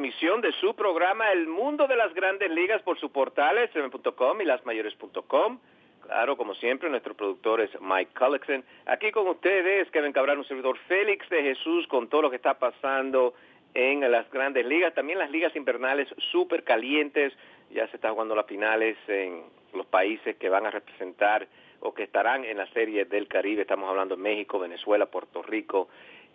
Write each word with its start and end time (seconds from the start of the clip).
Emisión 0.00 0.40
de 0.40 0.52
su 0.52 0.74
programa 0.74 1.30
El 1.32 1.46
Mundo 1.46 1.86
de 1.86 1.96
las 1.96 2.14
Grandes 2.14 2.50
Ligas 2.50 2.80
por 2.82 2.98
su 2.98 3.10
portal 3.10 3.58
SM.com 3.58 4.40
y 4.40 4.44
lasmayores.com. 4.44 5.58
Claro, 6.06 6.36
como 6.36 6.54
siempre, 6.54 6.88
nuestro 6.88 7.14
productor 7.14 7.60
es 7.60 7.70
Mike 7.80 8.12
Cullickson. 8.18 8.64
Aquí 8.86 9.10
con 9.10 9.28
ustedes, 9.28 9.90
Kevin 9.90 10.12
Cabral, 10.12 10.38
un 10.38 10.44
servidor 10.46 10.78
Félix 10.88 11.28
de 11.28 11.42
Jesús, 11.42 11.86
con 11.88 12.08
todo 12.08 12.22
lo 12.22 12.30
que 12.30 12.36
está 12.36 12.54
pasando 12.54 13.34
en 13.74 14.10
las 14.10 14.30
grandes 14.30 14.64
ligas. 14.64 14.94
También 14.94 15.18
las 15.18 15.30
ligas 15.30 15.54
invernales 15.54 16.08
súper 16.32 16.64
calientes. 16.64 17.32
Ya 17.70 17.86
se 17.88 17.96
están 17.96 18.14
jugando 18.14 18.34
las 18.34 18.46
finales 18.46 18.96
en 19.08 19.42
los 19.74 19.86
países 19.86 20.36
que 20.36 20.48
van 20.48 20.66
a 20.66 20.70
representar 20.70 21.46
o 21.80 21.94
que 21.94 22.04
estarán 22.04 22.44
en 22.44 22.56
la 22.56 22.66
serie 22.68 23.04
del 23.04 23.28
Caribe. 23.28 23.62
Estamos 23.62 23.88
hablando 23.88 24.16
de 24.16 24.22
México, 24.22 24.58
Venezuela, 24.58 25.06
Puerto 25.06 25.42
Rico 25.42 25.88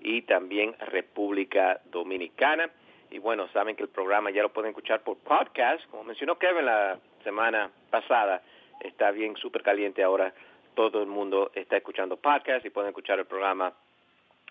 y 0.06 0.22
también 0.22 0.76
República 0.80 1.82
Dominicana. 1.86 2.70
Y 3.10 3.18
bueno, 3.18 3.48
saben 3.52 3.76
que 3.76 3.82
el 3.82 3.90
programa 3.90 4.30
ya 4.30 4.44
lo 4.44 4.54
pueden 4.54 4.70
escuchar 4.70 5.02
por 5.02 5.18
podcast, 5.18 5.84
como 5.90 6.04
mencionó 6.04 6.38
Kevin 6.38 6.66
la 6.66 7.00
semana 7.24 7.72
pasada, 7.90 8.44
está 8.82 9.10
bien 9.10 9.36
súper 9.36 9.64
caliente 9.64 10.04
ahora, 10.04 10.32
todo 10.76 11.02
el 11.02 11.08
mundo 11.08 11.52
está 11.56 11.78
escuchando 11.78 12.18
podcast 12.18 12.64
y 12.66 12.70
pueden 12.70 12.90
escuchar 12.90 13.18
el 13.18 13.26
programa, 13.26 13.74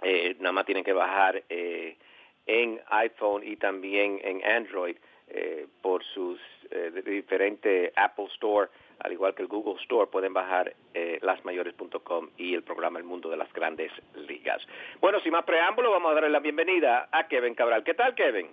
eh, 0.02 0.34
nada 0.40 0.52
más 0.52 0.66
tienen 0.66 0.82
que 0.82 0.92
bajar 0.92 1.44
eh, 1.48 1.96
en 2.46 2.80
iPhone 2.88 3.42
y 3.46 3.54
también 3.54 4.20
en 4.24 4.44
Android 4.44 4.96
eh, 5.28 5.68
por 5.80 6.02
sus 6.02 6.40
diferentes 7.04 7.92
Apple 7.94 8.26
Store 8.34 8.68
al 9.00 9.12
igual 9.12 9.34
que 9.34 9.42
el 9.42 9.48
Google 9.48 9.80
Store, 9.82 10.10
pueden 10.10 10.32
bajar 10.32 10.74
eh, 10.94 11.18
lasmayores.com 11.22 12.30
y 12.36 12.54
el 12.54 12.62
programa 12.62 12.98
El 12.98 13.04
Mundo 13.04 13.28
de 13.28 13.36
las 13.36 13.52
Grandes 13.52 13.92
Ligas. 14.28 14.66
Bueno, 15.00 15.20
sin 15.20 15.32
más 15.32 15.44
preámbulo, 15.44 15.90
vamos 15.90 16.10
a 16.10 16.14
darle 16.14 16.30
la 16.30 16.40
bienvenida 16.40 17.08
a 17.12 17.28
Kevin 17.28 17.54
Cabral. 17.54 17.84
¿Qué 17.84 17.94
tal, 17.94 18.14
Kevin? 18.14 18.48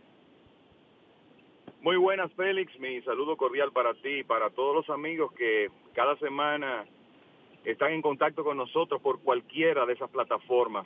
Muy 1.81 1.97
buenas, 1.97 2.31
Félix. 2.33 2.77
Mi 2.79 3.01
saludo 3.01 3.35
cordial 3.37 3.71
para 3.71 3.93
ti 3.95 4.19
y 4.19 4.23
para 4.23 4.49
todos 4.51 4.75
los 4.75 4.89
amigos 4.89 5.31
que 5.33 5.69
cada 5.93 6.15
semana 6.17 6.85
están 7.65 7.93
en 7.93 8.01
contacto 8.01 8.43
con 8.43 8.57
nosotros 8.57 9.01
por 9.01 9.21
cualquiera 9.21 9.85
de 9.85 9.93
esas 9.93 10.09
plataformas 10.09 10.85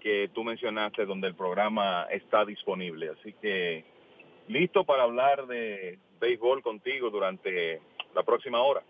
que 0.00 0.30
tú 0.34 0.44
mencionaste 0.44 1.04
donde 1.04 1.28
el 1.28 1.34
programa 1.34 2.04
está 2.10 2.44
disponible. 2.44 3.10
Así 3.10 3.32
que 3.34 3.84
listo 4.48 4.84
para 4.84 5.04
hablar 5.04 5.46
de 5.46 5.98
béisbol 6.20 6.62
contigo 6.62 7.10
durante 7.10 7.80
la 8.14 8.22
próxima 8.22 8.60
hora. 8.62 8.82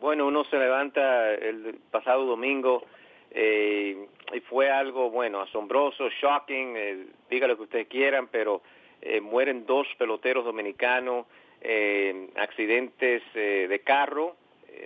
Bueno, 0.00 0.26
uno 0.26 0.44
se 0.44 0.58
levanta 0.58 1.34
el 1.34 1.78
pasado 1.90 2.24
domingo 2.24 2.84
eh, 3.30 4.06
y 4.32 4.40
fue 4.40 4.70
algo, 4.70 5.10
bueno, 5.10 5.40
asombroso, 5.40 6.08
shocking, 6.08 6.74
eh, 6.76 7.06
diga 7.28 7.46
lo 7.46 7.56
que 7.56 7.64
ustedes 7.64 7.88
quieran, 7.88 8.28
pero 8.28 8.62
eh, 9.02 9.20
mueren 9.20 9.66
dos 9.66 9.86
peloteros 9.98 10.44
dominicanos, 10.44 11.26
accidentes 12.36 13.20
de 13.34 13.82
carro, 13.84 14.36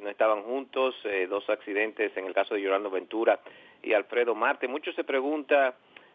no 0.02 0.08
estaban 0.08 0.42
juntos, 0.42 0.94
dos 1.28 1.50
accidentes 1.50 2.16
en 2.16 2.24
el 2.24 2.32
caso 2.32 2.54
de 2.54 2.62
Yolando 2.62 2.88
Ventura 2.88 3.40
y 3.82 3.92
Alfredo 3.92 4.34
Marte. 4.34 4.68
Muchos 4.68 4.94
se 4.94 5.04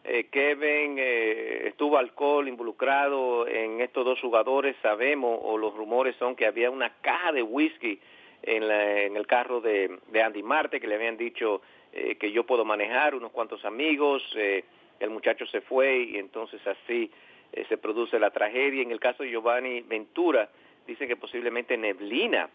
preguntan, 0.04 0.32
Kevin, 0.32 1.00
¿estuvo 1.00 1.98
alcohol 1.98 2.48
involucrado 2.48 3.48
en 3.48 3.82
estos 3.82 4.06
dos 4.06 4.20
jugadores? 4.20 4.76
Sabemos, 4.82 5.40
o 5.42 5.58
los 5.58 5.74
rumores 5.76 6.16
son 6.18 6.36
que 6.36 6.46
había 6.46 6.72
una 6.72 6.94
caja 7.02 7.32
de 7.32 7.44
whisky 7.44 8.00
en, 8.44 9.16
el 9.16 9.28
carro 9.28 9.62
de, 9.62 10.00
Andy 10.24 10.44
Marte, 10.44 10.80
que 10.80 10.88
le 10.88 10.96
habían 10.96 11.18
dicho 11.18 11.62
eh, 11.92 12.16
que 12.16 12.32
yo 12.32 12.46
puedo 12.46 12.66
manejar, 12.66 13.16
unos 13.16 13.32
cuantos 13.32 13.64
amigos, 13.66 14.24
eh, 14.36 14.64
el 15.00 15.10
muchacho 15.10 15.46
se 15.48 15.62
fue 15.62 16.00
y 16.00 16.18
entonces 16.18 16.62
así 16.66 17.12
eh, 17.54 17.66
se 17.68 17.78
produce 17.78 18.20
la 18.20 18.32
tragedia. 18.32 18.82
En 18.82 18.92
el 18.92 19.00
caso 19.00 19.24
de 19.24 19.30
Giovanni 19.30 19.82
Ventura, 19.82 20.50
dicen 20.86 21.08
que 21.08 21.16
posiblemente 21.16 21.78
neblina 21.78 22.50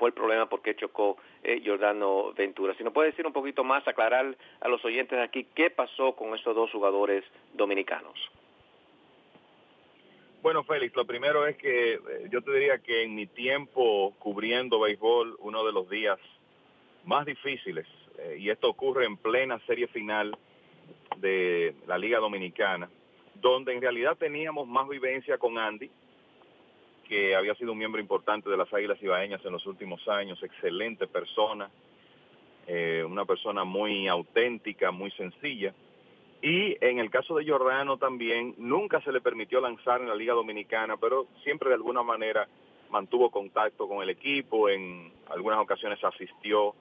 fue 0.00 0.08
el 0.08 0.14
problema 0.14 0.48
porque 0.48 0.74
chocó 0.74 1.18
Giordano 1.62 2.32
Ventura. 2.32 2.74
Si 2.74 2.82
nos 2.82 2.94
puede 2.94 3.10
decir 3.10 3.26
un 3.26 3.34
poquito 3.34 3.64
más, 3.64 3.86
aclarar 3.86 4.34
a 4.60 4.68
los 4.68 4.82
oyentes 4.82 5.18
aquí 5.18 5.46
qué 5.54 5.68
pasó 5.68 6.16
con 6.16 6.34
estos 6.34 6.56
dos 6.56 6.70
jugadores 6.72 7.22
dominicanos. 7.52 8.18
Bueno, 10.42 10.64
Félix, 10.64 10.96
lo 10.96 11.04
primero 11.04 11.46
es 11.46 11.56
que 11.58 11.92
eh, 11.92 12.00
yo 12.30 12.40
te 12.40 12.50
diría 12.52 12.78
que 12.78 13.02
en 13.02 13.14
mi 13.14 13.26
tiempo 13.26 14.14
cubriendo 14.18 14.80
béisbol, 14.80 15.36
uno 15.40 15.66
de 15.66 15.72
los 15.72 15.90
días 15.90 16.18
más 17.04 17.26
difíciles, 17.26 17.86
eh, 18.16 18.38
y 18.40 18.48
esto 18.48 18.70
ocurre 18.70 19.04
en 19.04 19.18
plena 19.18 19.60
serie 19.66 19.86
final 19.88 20.34
de 21.18 21.74
la 21.86 21.98
Liga 21.98 22.20
Dominicana, 22.20 22.88
donde 23.34 23.74
en 23.74 23.82
realidad 23.82 24.16
teníamos 24.16 24.66
más 24.66 24.88
vivencia 24.88 25.36
con 25.36 25.58
Andy, 25.58 25.90
que 27.10 27.34
había 27.34 27.56
sido 27.56 27.72
un 27.72 27.78
miembro 27.78 28.00
importante 28.00 28.48
de 28.48 28.56
las 28.56 28.72
Águilas 28.72 29.02
Ibaeñas 29.02 29.44
en 29.44 29.50
los 29.50 29.66
últimos 29.66 30.06
años, 30.06 30.40
excelente 30.44 31.08
persona, 31.08 31.68
eh, 32.68 33.04
una 33.04 33.24
persona 33.24 33.64
muy 33.64 34.06
auténtica, 34.06 34.92
muy 34.92 35.10
sencilla. 35.10 35.74
Y 36.40 36.76
en 36.80 37.00
el 37.00 37.10
caso 37.10 37.34
de 37.34 37.44
Jordano 37.44 37.96
también, 37.96 38.54
nunca 38.58 39.00
se 39.00 39.10
le 39.10 39.20
permitió 39.20 39.60
lanzar 39.60 40.00
en 40.00 40.08
la 40.08 40.14
Liga 40.14 40.34
Dominicana, 40.34 40.98
pero 40.98 41.26
siempre 41.42 41.70
de 41.70 41.74
alguna 41.74 42.04
manera 42.04 42.46
mantuvo 42.90 43.28
contacto 43.28 43.88
con 43.88 44.04
el 44.04 44.10
equipo, 44.10 44.68
en 44.68 45.12
algunas 45.30 45.58
ocasiones 45.58 45.98
asistió 46.04 46.76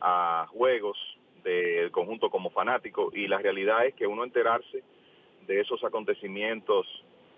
a 0.00 0.46
juegos 0.50 0.96
del 1.42 1.90
conjunto 1.90 2.30
como 2.30 2.48
fanático 2.48 3.10
y 3.12 3.28
la 3.28 3.36
realidad 3.36 3.84
es 3.84 3.92
que 3.92 4.06
uno 4.06 4.24
enterarse 4.24 4.82
de 5.46 5.60
esos 5.60 5.84
acontecimientos 5.84 6.86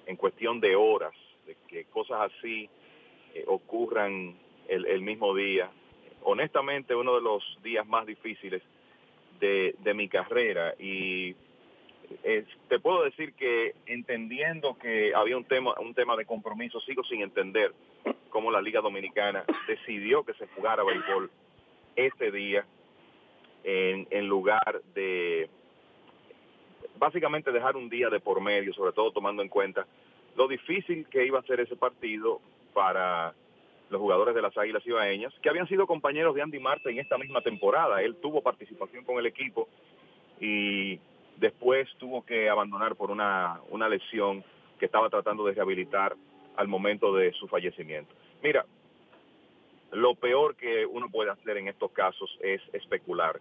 en 0.07 0.15
cuestión 0.15 0.61
de 0.61 0.77
horas, 0.77 1.13
de 1.47 1.57
que 1.69 1.85
cosas 1.87 2.33
así 2.33 2.69
eh, 3.35 3.45
ocurran 3.47 4.37
el, 4.69 5.01
mismo 5.01 5.35
día, 5.35 5.71
honestamente 6.23 6.95
uno 6.95 7.15
de 7.15 7.21
los 7.21 7.43
días 7.63 7.87
más 7.87 8.05
difíciles 8.05 8.63
de, 9.39 9.95
mi 9.95 10.09
carrera. 10.09 10.75
Y 10.79 11.37
te 12.69 12.81
puedo 12.81 13.05
decir 13.05 13.35
que 13.35 13.75
entendiendo 13.87 14.77
que 14.77 15.15
había 15.15 15.37
un 15.37 15.45
tema, 15.45 15.75
un 15.79 15.95
tema 15.95 16.17
de 16.17 16.27
compromiso, 16.27 16.81
sigo 16.81 17.05
sin 17.05 17.23
entender 17.23 17.73
cómo 18.31 18.51
la 18.51 18.61
Liga 18.61 18.81
Dominicana 18.81 19.45
decidió 19.69 20.25
que 20.25 20.35
se 20.35 20.49
jugara 20.49 20.83
béisbol 20.83 21.31
ese 21.95 22.31
día 22.33 22.67
en, 23.63 24.07
en 24.11 24.27
lugar 24.27 24.83
de 24.95 25.49
básicamente 26.99 27.53
dejar 27.53 27.77
un 27.77 27.89
día 27.89 28.09
de 28.11 28.21
por 28.21 28.41
medio, 28.41 28.73
sobre 28.73 28.93
todo 28.93 29.13
tomando 29.13 29.43
en 29.43 29.49
cuenta 29.49 29.87
lo 30.37 30.49
difícil 30.49 31.07
que 31.09 31.27
iba 31.27 31.39
a 31.39 31.43
ser 31.43 31.61
ese 31.61 31.77
partido 31.77 32.41
para 32.75 33.35
los 33.89 34.01
jugadores 34.01 34.35
de 34.35 34.43
las 34.43 34.57
Águilas 34.57 34.87
Ibaeñas, 34.87 35.33
que 35.41 35.49
habían 35.49 35.69
sido 35.69 35.87
compañeros 35.87 36.35
de 36.35 36.43
Andy 36.43 36.59
Marte 36.59 36.91
en 36.91 36.99
esta 36.99 37.19
misma 37.19 37.41
temporada. 37.41 38.03
Él 38.03 38.17
tuvo 38.17 38.43
participación 38.43 39.05
con 39.05 39.19
el 39.19 39.27
equipo 39.27 39.69
y 40.41 40.99
Después 41.37 41.87
tuvo 41.99 42.25
que 42.25 42.49
abandonar 42.49 42.97
por 42.97 43.11
una, 43.11 43.61
una 43.69 43.89
lesión 43.89 44.43
que 44.79 44.87
estaba 44.87 45.11
tratando 45.11 45.45
de 45.45 45.53
rehabilitar 45.53 46.17
al 46.57 46.69
momento 46.69 47.15
de 47.15 47.33
su 47.33 47.47
fallecimiento. 47.47 48.15
Mira, 48.43 48.65
lo 49.93 50.15
peor 50.15 50.57
que 50.57 50.87
uno 50.87 51.11
puede 51.11 51.31
hacer 51.31 51.59
en 51.59 51.69
estos 51.69 51.93
casos 51.93 52.31
es 52.41 52.63
especular. 52.73 53.39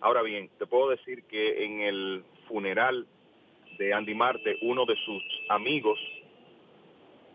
Ahora 0.00 0.22
bien, 0.22 0.50
te 0.58 0.66
puedo 0.66 0.90
decir 0.90 1.24
que 1.24 1.64
en 1.64 1.80
el 1.80 2.24
funeral 2.48 3.06
de 3.78 3.94
Andy 3.94 4.14
Marte, 4.14 4.58
uno 4.60 4.84
de 4.84 4.96
sus 4.96 5.22
amigos, 5.48 5.98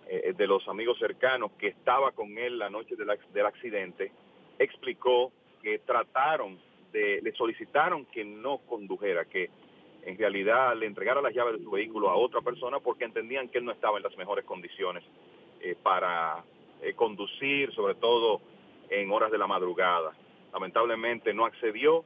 eh, 0.10 0.34
de 0.36 0.48
los 0.48 0.68
amigos 0.68 0.98
cercanos 1.00 1.52
que 1.60 1.68
estaba 1.68 2.12
con 2.12 2.38
él 2.38 2.58
la 2.58 2.70
noche 2.70 2.96
del, 2.96 3.08
del 3.34 3.46
accidente, 3.46 4.12
explicó 4.60 5.32
que 5.62 5.80
trataron 5.80 6.60
de, 6.92 7.22
le 7.22 7.32
solicitaron 7.34 8.06
que 8.06 8.24
no 8.24 8.60
condujera, 8.60 9.26
que 9.26 9.50
en 10.04 10.18
realidad 10.18 10.76
le 10.78 10.86
entregara 10.86 11.22
las 11.22 11.34
llaves 11.34 11.58
de 11.58 11.64
su 11.64 11.72
vehículo 11.72 12.10
a 12.10 12.16
otra 12.16 12.42
persona 12.42 12.80
porque 12.80 13.04
entendían 13.04 13.50
que 13.50 13.58
él 13.58 13.66
no 13.66 13.74
estaba 13.74 13.98
en 13.98 14.04
las 14.04 14.16
mejores 14.18 14.46
condiciones 14.46 15.04
eh, 15.62 15.76
para 15.82 16.44
eh, 16.82 16.94
conducir, 16.94 17.74
sobre 17.74 17.96
todo 17.96 18.40
en 18.90 19.12
horas 19.12 19.32
de 19.32 19.38
la 19.38 19.48
madrugada. 19.48 20.14
Lamentablemente 20.54 21.34
no 21.34 21.46
accedió 21.46 22.06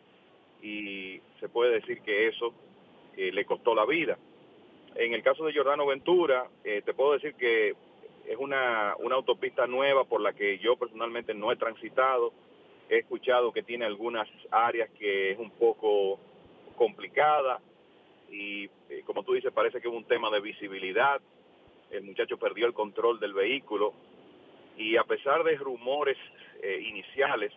y 0.64 1.22
se 1.40 1.50
puede 1.50 1.74
decir 1.74 2.02
que 2.02 2.28
eso 2.28 2.54
eh, 3.16 3.32
le 3.32 3.46
costó 3.46 3.76
la 3.76 3.86
vida. 3.86 4.18
En 4.96 5.14
el 5.14 5.22
caso 5.22 5.46
de 5.46 5.54
Giordano 5.54 5.86
Ventura, 5.86 6.50
te 6.64 6.94
puedo 6.94 7.14
decir 7.14 7.36
que 7.36 7.76
es 8.32 8.38
una, 8.38 8.96
una 9.00 9.16
autopista 9.16 9.68
nueva 9.68 10.06
por 10.06 10.22
la 10.22 10.32
que 10.32 10.58
yo 10.60 10.78
personalmente 10.78 11.34
no 11.34 11.52
he 11.52 11.58
transitado. 11.58 12.32
He 12.90 13.00
escuchado 13.00 13.52
que 13.52 13.62
tiene 13.62 13.86
algunas 13.86 14.28
áreas 14.50 14.90
que 14.92 15.32
es 15.32 15.40
un 15.40 15.52
poco 15.52 16.18
complicada 16.78 17.60
y 18.30 18.70
como 19.06 19.24
tú 19.24 19.34
dices 19.34 19.52
parece 19.52 19.82
que 19.82 19.90
es 19.90 19.94
un 19.94 20.06
tema 20.06 20.30
de 20.30 20.40
visibilidad. 20.40 21.20
El 21.90 22.04
muchacho 22.04 22.38
perdió 22.38 22.66
el 22.68 22.74
control 22.74 23.20
del 23.20 23.34
vehículo 23.34 23.94
y 24.78 24.96
a 24.96 25.04
pesar 25.04 25.44
de 25.44 25.58
rumores 25.58 26.18
eh, 26.64 26.82
iniciales 26.88 27.52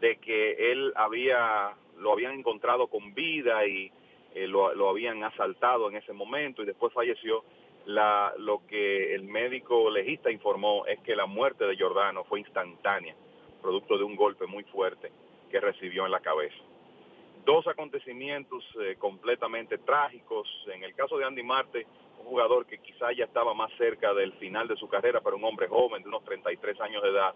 de 0.00 0.16
que 0.16 0.72
él 0.72 0.92
había 0.96 1.72
lo 1.98 2.12
habían 2.12 2.38
encontrado 2.38 2.88
con 2.88 3.14
vida 3.14 3.66
y 3.66 3.90
eh, 4.34 4.46
lo, 4.46 4.74
lo, 4.74 4.88
habían 4.88 5.22
asaltado 5.22 5.88
en 5.88 5.96
ese 5.96 6.12
momento 6.12 6.62
y 6.62 6.66
después 6.66 6.92
falleció 6.92 7.44
la, 7.86 8.32
lo 8.38 8.66
que 8.66 9.14
el 9.14 9.24
médico 9.24 9.90
legista 9.90 10.30
informó 10.30 10.86
es 10.86 10.98
que 11.00 11.14
la 11.14 11.26
muerte 11.26 11.64
de 11.66 11.76
Giordano 11.76 12.24
fue 12.24 12.40
instantánea 12.40 13.14
producto 13.60 13.96
de 13.96 14.04
un 14.04 14.14
golpe 14.14 14.46
muy 14.46 14.64
fuerte 14.64 15.10
que 15.50 15.58
recibió 15.58 16.04
en 16.04 16.12
la 16.12 16.20
cabeza. 16.20 16.62
Dos 17.46 17.66
acontecimientos 17.66 18.62
eh, 18.80 18.96
completamente 18.98 19.78
trágicos. 19.78 20.46
En 20.72 20.84
el 20.84 20.94
caso 20.94 21.16
de 21.16 21.24
Andy 21.24 21.42
Marte 21.42 21.86
un 22.24 22.30
jugador 22.30 22.66
que 22.66 22.78
quizá 22.78 23.12
ya 23.12 23.24
estaba 23.24 23.54
más 23.54 23.70
cerca 23.76 24.14
del 24.14 24.32
final 24.34 24.66
de 24.66 24.76
su 24.76 24.88
carrera, 24.88 25.20
pero 25.20 25.36
un 25.36 25.44
hombre 25.44 25.68
joven 25.68 26.02
de 26.02 26.08
unos 26.08 26.24
33 26.24 26.80
años 26.80 27.02
de 27.02 27.10
edad. 27.10 27.34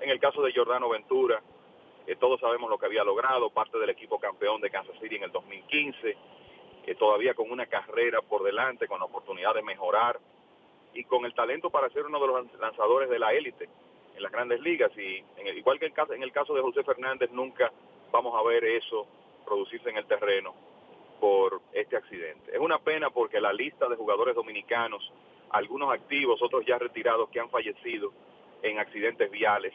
En 0.00 0.10
el 0.10 0.18
caso 0.18 0.42
de 0.42 0.52
Jordano 0.52 0.88
Ventura, 0.88 1.40
eh, 2.06 2.16
todos 2.16 2.40
sabemos 2.40 2.68
lo 2.68 2.78
que 2.78 2.86
había 2.86 3.04
logrado, 3.04 3.50
parte 3.50 3.78
del 3.78 3.90
equipo 3.90 4.18
campeón 4.18 4.60
de 4.60 4.70
Kansas 4.70 4.96
City 5.00 5.16
en 5.16 5.24
el 5.24 5.32
2015, 5.32 6.16
eh, 6.86 6.94
todavía 6.94 7.34
con 7.34 7.50
una 7.50 7.66
carrera 7.66 8.20
por 8.20 8.42
delante, 8.42 8.86
con 8.86 8.98
la 8.98 9.06
oportunidad 9.06 9.54
de 9.54 9.62
mejorar 9.62 10.18
y 10.92 11.04
con 11.04 11.24
el 11.24 11.34
talento 11.34 11.70
para 11.70 11.88
ser 11.90 12.06
uno 12.06 12.20
de 12.20 12.26
los 12.26 12.60
lanzadores 12.60 13.08
de 13.10 13.18
la 13.18 13.32
élite 13.32 13.68
en 14.16 14.22
las 14.22 14.30
grandes 14.30 14.60
ligas. 14.60 14.90
Y 14.96 15.24
en 15.36 15.46
el, 15.46 15.58
igual 15.58 15.78
que 15.78 15.86
en 15.86 16.22
el 16.22 16.32
caso 16.32 16.54
de 16.54 16.62
José 16.62 16.84
Fernández, 16.84 17.30
nunca 17.32 17.72
vamos 18.12 18.34
a 18.38 18.46
ver 18.46 18.64
eso 18.64 19.06
producirse 19.44 19.90
en 19.90 19.96
el 19.96 20.06
terreno 20.06 20.54
por 21.20 21.60
este 21.72 21.96
accidente. 21.96 22.52
Es 22.52 22.60
una 22.60 22.78
pena 22.78 23.10
porque 23.10 23.40
la 23.40 23.52
lista 23.52 23.88
de 23.88 23.96
jugadores 23.96 24.34
dominicanos, 24.34 25.12
algunos 25.50 25.92
activos, 25.92 26.42
otros 26.42 26.64
ya 26.66 26.78
retirados 26.78 27.30
que 27.30 27.40
han 27.40 27.50
fallecido 27.50 28.12
en 28.62 28.78
accidentes 28.78 29.30
viales, 29.30 29.72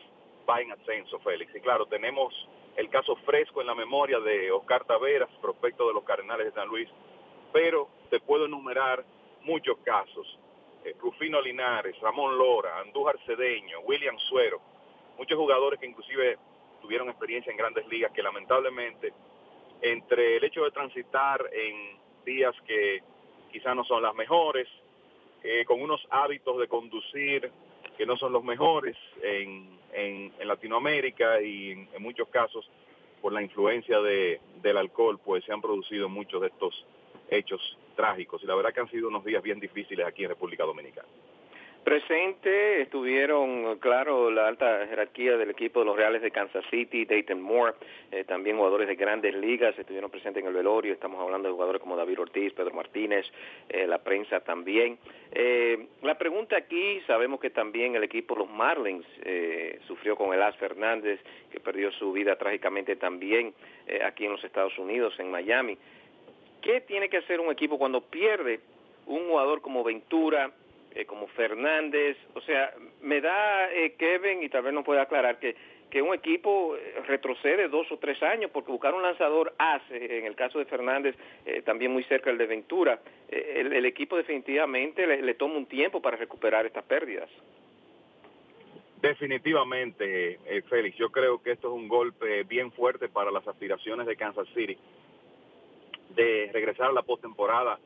va 0.48 0.62
en 0.62 0.72
ascenso, 0.72 1.20
Félix. 1.20 1.56
Y 1.56 1.60
claro, 1.60 1.86
tenemos 1.86 2.34
el 2.80 2.90
caso 2.90 3.18
fresco 3.18 3.60
en 3.60 3.68
la 3.68 3.76
memoria 3.76 4.22
de 4.22 4.52
Oscar 4.54 4.86
Taveras, 4.86 5.30
prospecto 5.42 5.86
de 5.86 5.94
los 5.94 6.06
Cardenales 6.06 6.46
de 6.46 6.54
San 6.54 6.70
Luis, 6.70 6.88
pero 7.52 7.90
te 8.10 8.22
puedo 8.22 8.46
enumerar 8.46 9.04
muchos 9.42 9.78
casos. 9.80 10.40
Eh, 10.86 10.96
Rufino 10.98 11.42
Linares, 11.42 12.00
Ramón 12.00 12.38
Lora, 12.38 12.80
Andújar 12.80 13.20
Cedeño, 13.26 13.82
William 13.82 14.18
Suero, 14.30 14.62
muchos 15.18 15.38
jugadores 15.38 15.78
que 15.78 15.88
inclusive 15.88 16.38
tuvieron 16.82 17.10
experiencia 17.10 17.52
en 17.52 17.58
grandes 17.58 17.86
ligas 17.90 18.14
que 18.14 18.24
lamentablemente 18.24 19.12
entre 19.82 20.38
el 20.38 20.44
hecho 20.46 20.64
de 20.64 20.72
transitar 20.72 21.50
en 21.52 21.98
días 22.24 22.56
que 22.66 23.04
quizás 23.52 23.76
no 23.76 23.84
son 23.84 24.04
las 24.04 24.16
mejores, 24.16 24.70
eh, 25.44 25.66
con 25.66 25.82
unos 25.82 26.00
hábitos 26.12 26.58
de 26.58 26.70
conducir 26.70 27.52
que 27.98 28.06
no 28.06 28.16
son 28.16 28.32
los 28.32 28.44
mejores 28.46 28.96
en, 29.22 29.79
en, 29.94 30.32
Latinoamérica 30.46 31.42
y 31.42 31.72
en, 31.72 32.02
muchos 32.02 32.28
casos 32.30 32.70
por 33.22 33.34
la 33.34 33.42
influencia 33.42 34.00
de, 34.00 34.40
del 34.62 34.78
alcohol, 34.78 35.20
pues 35.24 35.44
se 35.44 35.52
han 35.52 35.62
producido 35.62 36.10
muchos 36.10 36.42
de 36.42 36.48
estos 36.48 36.86
hechos 37.30 37.78
trágicos 37.96 38.42
y 38.44 38.48
la 38.48 38.56
verdad 38.56 38.74
que 38.74 38.80
han 38.80 38.90
sido 38.90 39.10
unos 39.10 39.26
días 39.26 39.44
bien 39.44 39.60
difíciles 39.60 40.06
aquí 40.06 40.24
en 40.24 40.30
República 40.30 40.64
Dominicana. 40.64 41.08
Presente 41.84 42.82
estuvieron, 42.82 43.80
claro, 43.80 44.30
la 44.30 44.48
alta 44.48 44.86
jerarquía 44.88 45.38
del 45.38 45.50
equipo 45.50 45.80
de 45.80 45.86
los 45.86 45.96
Reales 45.96 46.22
de 46.22 46.30
Kansas 46.30 46.64
City, 46.70 47.06
Dayton 47.06 47.42
Moore, 47.42 47.74
eh, 48.12 48.26
también 48.26 48.58
jugadores 48.58 48.88
de 48.88 48.96
grandes 48.96 49.34
ligas 49.34 49.78
estuvieron 49.80 50.12
presentes 50.12 50.42
en 50.42 50.50
el 50.50 50.54
velorio, 50.54 50.94
estamos 50.94 51.22
hablando 51.22 51.48
de 51.48 51.54
jugadores 51.54 51.82
como 51.82 51.96
David 51.96 52.20
Ortiz, 52.20 52.54
Pedro 52.54 52.74
Martínez, 52.74 53.26
eh, 53.70 53.88
la 53.88 53.98
prensa 54.00 54.42
también. 54.42 55.00
Eh, 55.32 55.88
la 56.02 56.18
pregunta 56.18 56.58
aquí, 56.58 57.00
sabemos 57.08 57.40
que 57.40 57.50
también 57.50 57.96
el 57.96 58.04
equipo 58.04 58.36
los 58.36 58.50
Marlins 58.50 59.06
sufrió 59.88 60.16
con 60.16 60.34
Elas 60.34 60.56
Fernández, 60.58 61.20
que 61.52 61.60
perdió 61.60 61.92
su 61.94 62.12
vida 62.12 62.36
trágicamente 62.36 62.98
también 62.98 63.54
aquí 64.04 64.26
en 64.26 64.32
los 64.32 64.44
Estados 64.44 64.78
Unidos, 64.78 65.14
en 65.20 65.32
Miami. 65.32 65.78
¿Qué 66.62 66.82
tiene 66.82 67.10
que 67.10 67.18
hacer 67.18 67.40
un 67.40 67.52
equipo 67.52 67.78
cuando 67.78 68.02
pierde 68.02 68.60
un 69.06 69.28
jugador 69.30 69.62
como 69.62 69.84
Ventura? 69.84 70.52
Eh, 70.96 71.06
como 71.06 71.28
Fernández, 71.28 72.18
o 72.34 72.42
sea, 72.42 72.74
me 73.02 73.22
da 73.22 73.72
eh, 73.72 73.94
Kevin, 73.94 74.42
y 74.42 74.50
tal 74.50 74.64
vez 74.64 74.74
nos 74.74 74.84
puede 74.84 75.00
aclarar, 75.00 75.38
que, 75.38 75.56
que 75.92 76.02
un 76.02 76.16
equipo 76.16 76.76
eh, 76.76 76.96
retrocede 77.08 77.68
dos 77.68 77.92
o 77.92 77.98
tres 77.98 78.22
años 78.24 78.50
porque 78.52 78.72
buscar 78.72 78.96
un 78.96 79.04
lanzador 79.04 79.54
hace, 79.60 80.18
en 80.18 80.26
el 80.26 80.36
caso 80.36 80.58
de 80.58 80.66
Fernández, 80.66 81.16
también 81.64 81.92
muy 81.92 82.04
cerca 82.06 82.32
el 82.32 82.40
de 82.40 82.48
Ventura, 82.48 83.00
el, 83.30 83.86
equipo 83.86 84.18
definitivamente 84.18 85.06
le, 85.06 85.34
toma 85.36 85.58
un 85.58 85.68
tiempo 85.68 86.02
para 86.02 86.18
recuperar 86.18 86.66
estas 86.66 86.84
pérdidas. 86.86 87.30
Definitivamente, 89.02 90.40
Félix, 90.70 90.98
yo 90.98 91.12
creo 91.12 91.42
que 91.42 91.52
esto 91.52 91.70
es 91.70 91.74
un 91.74 91.88
golpe 91.88 92.44
bien 92.44 92.72
fuerte 92.72 93.10
para 93.10 93.32
las 93.32 93.48
aspiraciones 93.48 94.06
de 94.06 94.16
Kansas 94.16 94.48
City 94.54 94.78
de 96.16 96.50
regresar 96.52 96.90
a 96.90 96.94
la 96.94 97.04
postemporada 97.04 97.80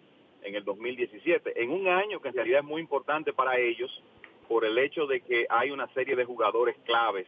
en 0.43 0.55
el 0.55 0.63
2017, 0.63 1.61
en 1.61 1.71
un 1.71 1.87
año 1.87 2.19
que 2.19 2.29
en 2.29 2.35
realidad 2.35 2.59
es 2.59 2.65
muy 2.65 2.81
importante 2.81 3.33
para 3.33 3.57
ellos 3.57 3.91
por 4.47 4.65
el 4.65 4.77
hecho 4.77 5.07
de 5.07 5.21
que 5.21 5.45
hay 5.49 5.71
una 5.71 5.87
serie 5.93 6.15
de 6.15 6.25
jugadores 6.25 6.75
claves, 6.85 7.27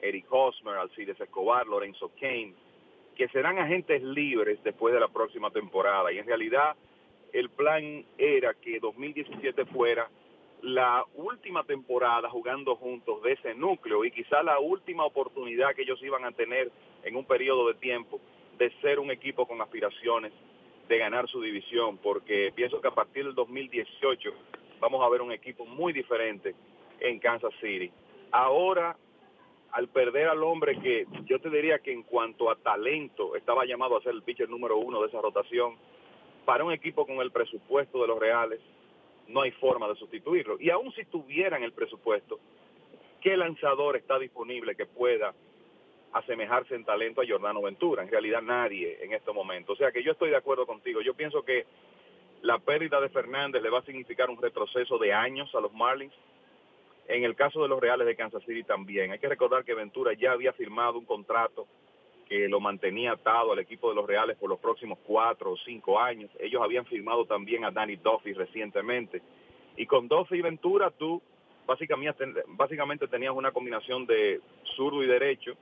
Eric 0.00 0.26
Hosmer, 0.30 0.76
Alcides 0.76 1.20
Escobar, 1.20 1.66
Lorenzo 1.66 2.10
Kane, 2.20 2.54
que 3.16 3.28
serán 3.28 3.58
agentes 3.58 4.02
libres 4.02 4.62
después 4.62 4.92
de 4.92 5.00
la 5.00 5.08
próxima 5.08 5.50
temporada. 5.50 6.12
Y 6.12 6.18
en 6.18 6.26
realidad 6.26 6.76
el 7.32 7.50
plan 7.50 8.04
era 8.18 8.54
que 8.54 8.78
2017 8.78 9.64
fuera 9.66 10.08
la 10.62 11.04
última 11.14 11.64
temporada 11.64 12.28
jugando 12.30 12.76
juntos 12.76 13.22
de 13.22 13.32
ese 13.32 13.54
núcleo 13.54 14.04
y 14.04 14.10
quizá 14.10 14.42
la 14.42 14.58
última 14.58 15.04
oportunidad 15.04 15.74
que 15.74 15.82
ellos 15.82 16.02
iban 16.02 16.24
a 16.24 16.32
tener 16.32 16.70
en 17.04 17.16
un 17.16 17.24
periodo 17.24 17.68
de 17.68 17.74
tiempo 17.74 18.20
de 18.58 18.70
ser 18.80 18.98
un 18.98 19.10
equipo 19.10 19.46
con 19.46 19.60
aspiraciones 19.60 20.32
de 20.88 20.98
ganar 20.98 21.28
su 21.28 21.40
división, 21.40 21.98
porque 21.98 22.52
pienso 22.54 22.80
que 22.80 22.88
a 22.88 22.94
partir 22.94 23.24
del 23.24 23.34
2018 23.34 24.30
vamos 24.80 25.04
a 25.04 25.08
ver 25.08 25.22
un 25.22 25.32
equipo 25.32 25.66
muy 25.66 25.92
diferente 25.92 26.54
en 27.00 27.18
Kansas 27.18 27.52
City. 27.60 27.90
Ahora, 28.30 28.96
al 29.72 29.88
perder 29.88 30.28
al 30.28 30.42
hombre 30.42 30.78
que 30.80 31.06
yo 31.24 31.40
te 31.40 31.50
diría 31.50 31.78
que 31.80 31.92
en 31.92 32.02
cuanto 32.02 32.50
a 32.50 32.56
talento 32.56 33.36
estaba 33.36 33.64
llamado 33.64 33.96
a 33.96 34.02
ser 34.02 34.12
el 34.12 34.22
pitcher 34.22 34.48
número 34.48 34.78
uno 34.78 35.00
de 35.02 35.08
esa 35.08 35.20
rotación, 35.20 35.76
para 36.44 36.64
un 36.64 36.72
equipo 36.72 37.06
con 37.06 37.16
el 37.16 37.32
presupuesto 37.32 38.00
de 38.00 38.06
los 38.06 38.18
Reales, 38.18 38.60
no 39.28 39.42
hay 39.42 39.50
forma 39.52 39.88
de 39.88 39.96
sustituirlo. 39.96 40.56
Y 40.60 40.70
aún 40.70 40.92
si 40.92 41.04
tuvieran 41.04 41.64
el 41.64 41.72
presupuesto, 41.72 42.38
¿qué 43.20 43.36
lanzador 43.36 43.96
está 43.96 44.18
disponible 44.18 44.76
que 44.76 44.86
pueda 44.86 45.34
asemejarse 46.18 46.74
en 46.74 46.84
talento 46.84 47.20
a 47.20 47.26
Jordano 47.26 47.62
Ventura. 47.62 48.02
En 48.02 48.10
realidad 48.10 48.42
nadie 48.42 48.98
en 49.02 49.12
este 49.12 49.32
momento. 49.32 49.72
O 49.72 49.76
sea 49.76 49.92
que 49.92 50.02
yo 50.02 50.12
estoy 50.12 50.30
de 50.30 50.36
acuerdo 50.36 50.66
contigo. 50.66 51.00
Yo 51.02 51.14
pienso 51.14 51.42
que 51.44 51.66
la 52.42 52.58
pérdida 52.58 53.00
de 53.00 53.08
Fernández 53.08 53.62
le 53.62 53.70
va 53.70 53.80
a 53.80 53.84
significar 53.84 54.30
un 54.30 54.40
retroceso 54.40 54.98
de 54.98 55.12
años 55.12 55.54
a 55.54 55.60
los 55.60 55.72
Marlins. 55.72 56.14
En 57.08 57.22
el 57.22 57.36
caso 57.36 57.62
de 57.62 57.68
los 57.68 57.80
Reales 57.80 58.06
de 58.06 58.16
Kansas 58.16 58.42
City 58.44 58.64
también. 58.64 59.12
Hay 59.12 59.18
que 59.18 59.28
recordar 59.28 59.64
que 59.64 59.74
Ventura 59.74 60.12
ya 60.14 60.32
había 60.32 60.52
firmado 60.52 60.98
un 60.98 61.04
contrato 61.04 61.66
que 62.28 62.48
lo 62.48 62.58
mantenía 62.58 63.12
atado 63.12 63.52
al 63.52 63.58
equipo 63.60 63.88
de 63.88 63.94
los 63.94 64.06
Reales 64.06 64.36
por 64.36 64.48
los 64.48 64.58
próximos 64.58 64.98
cuatro 65.06 65.52
o 65.52 65.56
cinco 65.58 66.00
años. 66.00 66.30
Ellos 66.40 66.60
habían 66.62 66.86
firmado 66.86 67.24
también 67.26 67.64
a 67.64 67.70
Danny 67.70 67.96
Duffy 67.96 68.32
recientemente. 68.32 69.22
Y 69.76 69.86
con 69.86 70.08
Duffy 70.08 70.38
y 70.38 70.42
Ventura 70.42 70.90
tú 70.90 71.22
básicamente, 71.66 72.24
básicamente 72.48 73.06
tenías 73.06 73.32
una 73.34 73.52
combinación 73.52 74.06
de 74.06 74.40
zurdo 74.76 75.02
y 75.02 75.06
derecho 75.06 75.56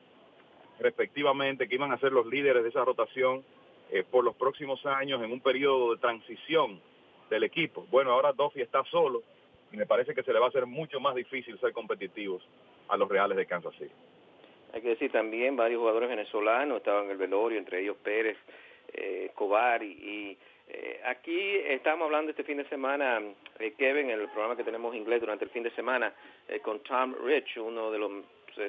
respectivamente, 0.81 1.69
que 1.69 1.75
iban 1.75 1.93
a 1.93 1.99
ser 1.99 2.13
los 2.13 2.27
líderes 2.27 2.63
de 2.63 2.69
esa 2.69 2.85
rotación 2.85 3.45
eh, 3.91 4.05
por 4.09 4.25
los 4.25 4.35
próximos 4.37 4.85
años 4.87 5.23
en 5.23 5.33
un 5.33 5.41
periodo 5.41 5.95
de 5.95 6.01
transición 6.01 6.81
del 7.31 7.45
equipo. 7.45 7.87
Bueno, 7.91 8.13
ahora 8.13 8.33
Duffy 8.33 8.61
está 8.61 8.83
solo 8.85 9.23
y 9.73 9.77
me 9.77 9.87
parece 9.87 10.15
que 10.15 10.23
se 10.23 10.33
le 10.33 10.39
va 10.39 10.47
a 10.47 10.49
hacer 10.49 10.67
mucho 10.67 11.01
más 11.01 11.15
difícil 11.15 11.59
ser 11.59 11.73
competitivos 11.73 12.43
a 12.89 12.97
los 12.97 13.09
Reales 13.09 13.37
de 13.37 13.47
Kansas 13.47 13.75
City. 13.75 13.93
Hay 14.73 14.83
que 14.83 14.89
decir 14.89 15.13
también 15.13 15.57
varios 15.57 15.79
jugadores 15.79 16.09
venezolanos 16.09 16.79
estaban 16.79 17.05
en 17.05 17.13
el 17.13 17.17
velorio, 17.17 17.59
entre 17.59 17.81
ellos 17.81 17.97
Pérez, 18.03 18.37
eh, 18.93 19.31
Cobar 19.35 19.83
y, 19.83 20.37
eh, 20.69 21.01
aquí 21.05 21.57
estamos 21.69 22.07
hablando 22.07 22.31
este 22.31 22.45
fin 22.45 22.57
de 22.57 22.69
semana, 22.69 23.21
eh, 23.59 23.75
Kevin, 23.77 24.11
en 24.11 24.21
el 24.21 24.29
programa 24.29 24.57
que 24.57 24.65
tenemos 24.65 24.95
inglés 24.95 25.21
durante 25.21 25.45
el 25.45 25.51
fin 25.51 25.63
de 25.63 25.71
semana, 25.73 26.13
eh, 26.49 26.61
con 26.61 26.81
Tom 26.81 27.15
Rich, 27.23 27.59
uno 27.59 27.91
de 27.91 27.99
los 27.99 28.11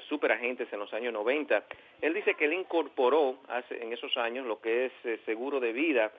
super 0.08 0.32
agentes 0.32 0.72
en 0.72 0.80
los 0.80 0.94
años 0.94 1.14
90. 1.14 1.64
Él 2.02 2.14
dice 2.14 2.36
que 2.36 2.46
él 2.46 2.54
incorporó 2.54 3.38
hace, 3.48 3.82
en 3.82 3.94
esos 3.94 4.16
años 4.18 4.46
lo 4.46 4.60
que 4.60 4.86
es 4.86 4.92
seguro 5.26 5.60
de 5.60 5.74
vida 5.74 6.12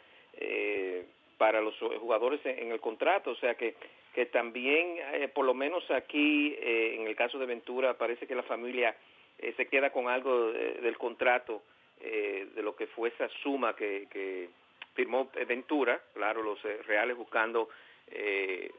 para 1.39 1.61
los 1.61 1.75
jugadores 1.79 2.41
en, 2.45 2.73
el 2.73 2.81
contrato, 2.81 3.31
o 3.31 3.37
sea 3.37 3.55
que, 3.55 3.75
que 4.15 4.27
también, 4.27 4.99
por 5.35 5.45
lo 5.45 5.55
menos 5.55 5.91
aquí, 5.91 6.55
en 6.61 7.07
el 7.07 7.17
caso 7.17 7.39
de 7.39 7.47
Ventura, 7.47 7.95
parece 7.95 8.27
que 8.27 8.35
la 8.35 8.43
familia 8.43 8.95
se 9.57 9.67
queda 9.67 9.91
con 9.91 10.09
algo 10.09 10.53
del 10.53 10.97
contrato, 10.99 11.63
de 12.01 12.63
lo 12.63 12.77
que 12.77 12.87
fue 12.87 13.09
esa 13.09 13.29
suma 13.43 13.75
que 13.75 14.49
firmó 14.97 15.31
Ventura, 15.47 16.01
claro, 16.15 16.43
los 16.43 16.65
eh, 16.65 16.81
Reales 16.87 17.17
buscando 17.17 17.69
eh, 18.09 18.71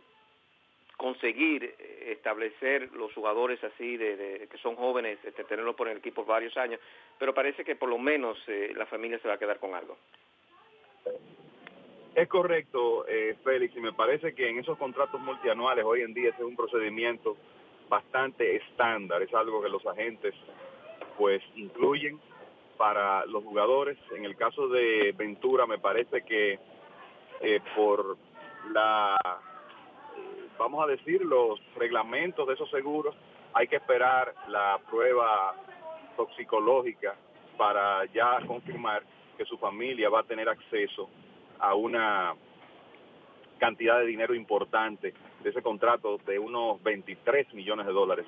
conseguir 0.98 1.63
eh, 1.63 2.13
establecer 2.18 2.92
los 2.94 3.13
jugadores 3.13 3.63
así 3.63 3.96
de, 3.98 4.48
que 4.51 4.58
son 4.58 4.75
jóvenes, 4.75 5.20
este, 5.24 5.44
tenerlos 5.46 5.75
por 5.75 5.88
el 5.88 5.98
equipo 5.98 6.25
varios 6.25 6.58
años, 6.58 6.80
pero 7.18 7.34
parece 7.34 7.63
que 7.63 7.75
por 7.75 7.89
lo 7.89 7.98
menos 7.98 8.38
la 8.75 8.86
familia 8.86 9.20
se 9.20 9.27
va 9.27 9.36
a 9.36 9.39
quedar 9.39 9.60
con 9.60 9.74
algo. 9.74 9.98
Es 12.16 12.27
correcto, 12.27 13.06
Félix, 13.44 13.75
y 13.75 13.80
me 13.80 13.94
parece 13.94 14.34
que 14.34 14.50
en 14.50 14.58
esos 14.58 14.77
contratos 14.77 15.22
multianuales 15.22 15.86
hoy 15.86 16.01
en 16.01 16.13
día 16.16 16.30
es 16.30 16.39
un 16.39 16.56
procedimiento 16.56 17.38
bastante 17.89 18.56
estándar, 18.56 19.22
es 19.22 19.34
algo 19.34 19.62
que 19.62 19.70
los 19.70 19.86
agentes 19.86 20.34
pues 21.18 21.42
incluyen 21.56 22.20
para 22.77 23.25
los 23.25 23.44
jugadores. 23.44 23.98
En 24.16 24.24
el 24.25 24.36
caso 24.36 24.68
de 24.70 25.13
Ventura 25.18 25.66
me 25.66 25.80
parece 25.80 26.24
que 26.24 26.60
eh, 27.42 27.60
por 27.75 28.18
la, 28.72 29.16
eh, 29.25 29.56
vamos 30.57 30.83
a 30.83 30.87
decir, 30.87 31.23
los 31.23 31.59
reglamentos 31.75 32.47
de 32.47 32.53
esos 32.53 32.69
seguros, 32.69 33.15
hay 33.53 33.67
que 33.67 33.77
esperar 33.77 34.33
la 34.47 34.79
prueba 34.89 35.55
toxicológica 36.15 37.15
para 37.57 38.05
ya 38.05 38.39
confirmar 38.45 39.03
que 39.37 39.45
su 39.45 39.57
familia 39.57 40.09
va 40.09 40.21
a 40.21 40.23
tener 40.23 40.49
acceso 40.49 41.09
a 41.59 41.75
una 41.75 42.33
cantidad 43.57 43.99
de 43.99 44.05
dinero 44.05 44.35
importante 44.35 45.13
de 45.43 45.49
ese 45.49 45.61
contrato 45.61 46.17
de 46.25 46.39
unos 46.39 46.81
23 46.83 47.53
millones 47.53 47.85
de 47.85 47.93
dólares 47.93 48.25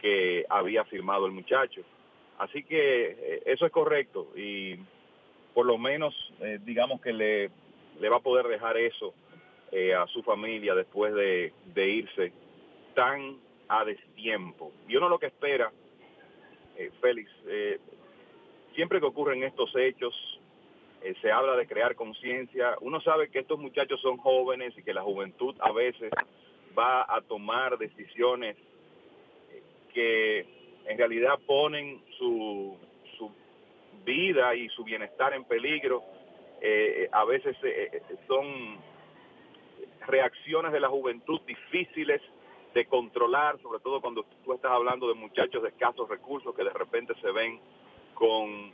que 0.00 0.44
había 0.48 0.84
firmado 0.84 1.26
el 1.26 1.32
muchacho. 1.32 1.82
Así 2.38 2.64
que 2.64 3.16
eh, 3.18 3.42
eso 3.46 3.66
es 3.66 3.72
correcto 3.72 4.28
y 4.36 4.76
por 5.52 5.66
lo 5.66 5.78
menos 5.78 6.14
eh, 6.40 6.58
digamos 6.64 7.00
que 7.00 7.12
le, 7.12 7.50
le, 8.00 8.08
va 8.08 8.16
a 8.16 8.20
poder 8.20 8.46
dejar 8.46 8.76
eso 8.76 9.12
eh, 9.72 9.94
a 9.94 10.06
su 10.06 10.22
familia 10.22 10.74
después 10.74 11.14
de, 11.14 11.52
irse 11.74 12.32
tan 12.94 13.36
a 13.68 13.84
destiempo. 13.84 14.72
Y 14.88 14.96
uno 14.96 15.08
lo 15.08 15.18
que 15.18 15.26
espera, 15.26 15.70
Félix, 17.00 17.30
siempre 18.74 19.00
que 19.00 19.06
ocurren 19.06 19.42
estos 19.44 19.74
hechos, 19.76 20.14
se 21.20 21.30
habla 21.30 21.54
de 21.56 21.66
crear 21.66 21.94
conciencia. 21.94 22.76
Uno 22.80 23.00
sabe 23.00 23.30
que 23.30 23.40
estos 23.40 23.58
muchachos 23.58 24.00
son 24.00 24.16
jóvenes 24.16 24.76
y 24.76 24.82
que 24.82 24.94
la 24.94 25.02
juventud 25.02 25.54
a 25.60 25.72
veces 25.72 26.10
va 26.76 27.02
a 27.02 27.20
tomar 27.20 27.78
decisiones 27.78 28.56
que 29.92 30.46
en 30.86 30.98
realidad 30.98 31.38
ponen 31.46 32.02
su, 32.18 32.76
su 33.16 33.30
vida 34.04 34.54
y 34.54 34.68
su 34.70 34.84
bienestar 34.84 35.34
en 35.34 35.44
peligro. 35.44 36.02
Eh, 36.60 37.08
a 37.12 37.24
veces 37.24 37.56
eh, 37.62 37.90
eh, 37.92 38.02
son 38.26 38.76
reacciones 40.10 40.72
de 40.72 40.80
la 40.80 40.88
juventud 40.88 41.40
difíciles 41.46 42.20
de 42.74 42.86
controlar, 42.86 43.60
sobre 43.62 43.80
todo 43.80 44.00
cuando 44.00 44.24
tú 44.44 44.52
estás 44.52 44.70
hablando 44.70 45.08
de 45.08 45.14
muchachos 45.14 45.62
de 45.62 45.70
escasos 45.70 46.08
recursos 46.08 46.54
que 46.54 46.64
de 46.64 46.70
repente 46.70 47.14
se 47.20 47.30
ven 47.32 47.60
con 48.14 48.72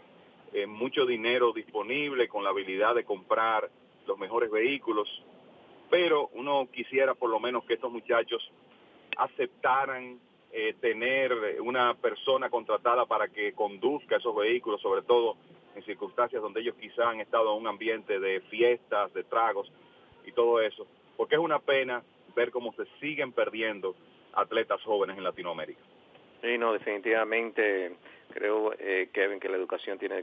mucho 0.68 1.04
dinero 1.04 1.52
disponible, 1.52 2.28
con 2.28 2.42
la 2.42 2.50
habilidad 2.50 2.94
de 2.94 3.04
comprar 3.04 3.68
los 4.06 4.18
mejores 4.18 4.50
vehículos, 4.50 5.08
pero 5.90 6.30
uno 6.34 6.68
quisiera 6.72 7.14
por 7.14 7.30
lo 7.30 7.40
menos 7.40 7.64
que 7.64 7.74
estos 7.74 7.92
muchachos 7.92 8.50
aceptaran 9.16 10.18
eh, 10.52 10.74
tener 10.80 11.60
una 11.60 11.94
persona 11.94 12.48
contratada 12.50 13.06
para 13.06 13.28
que 13.28 13.52
conduzca 13.52 14.16
esos 14.16 14.34
vehículos, 14.34 14.80
sobre 14.80 15.02
todo 15.02 15.36
en 15.74 15.84
circunstancias 15.84 16.40
donde 16.40 16.60
ellos 16.60 16.74
quizá 16.80 17.10
han 17.10 17.20
estado 17.20 17.52
en 17.52 17.62
un 17.62 17.68
ambiente 17.68 18.18
de 18.18 18.40
fiestas, 18.42 19.12
de 19.12 19.24
tragos 19.24 19.70
y 20.24 20.32
todo 20.32 20.60
eso, 20.60 20.86
porque 21.16 21.36
es 21.36 21.40
una 21.40 21.58
pena 21.58 22.02
ver 22.34 22.50
cómo 22.50 22.72
se 22.74 22.84
siguen 23.00 23.32
perdiendo 23.32 23.94
atletas 24.34 24.82
jóvenes 24.82 25.16
en 25.16 25.24
Latinoamérica. 25.24 25.80
Sí, 26.42 26.58
no, 26.58 26.72
definitivamente 26.72 27.92
creo, 28.32 28.74
eh, 28.78 29.08
Kevin, 29.12 29.40
que 29.40 29.48
la 29.48 29.56
educación 29.56 29.98
tiene 29.98 30.22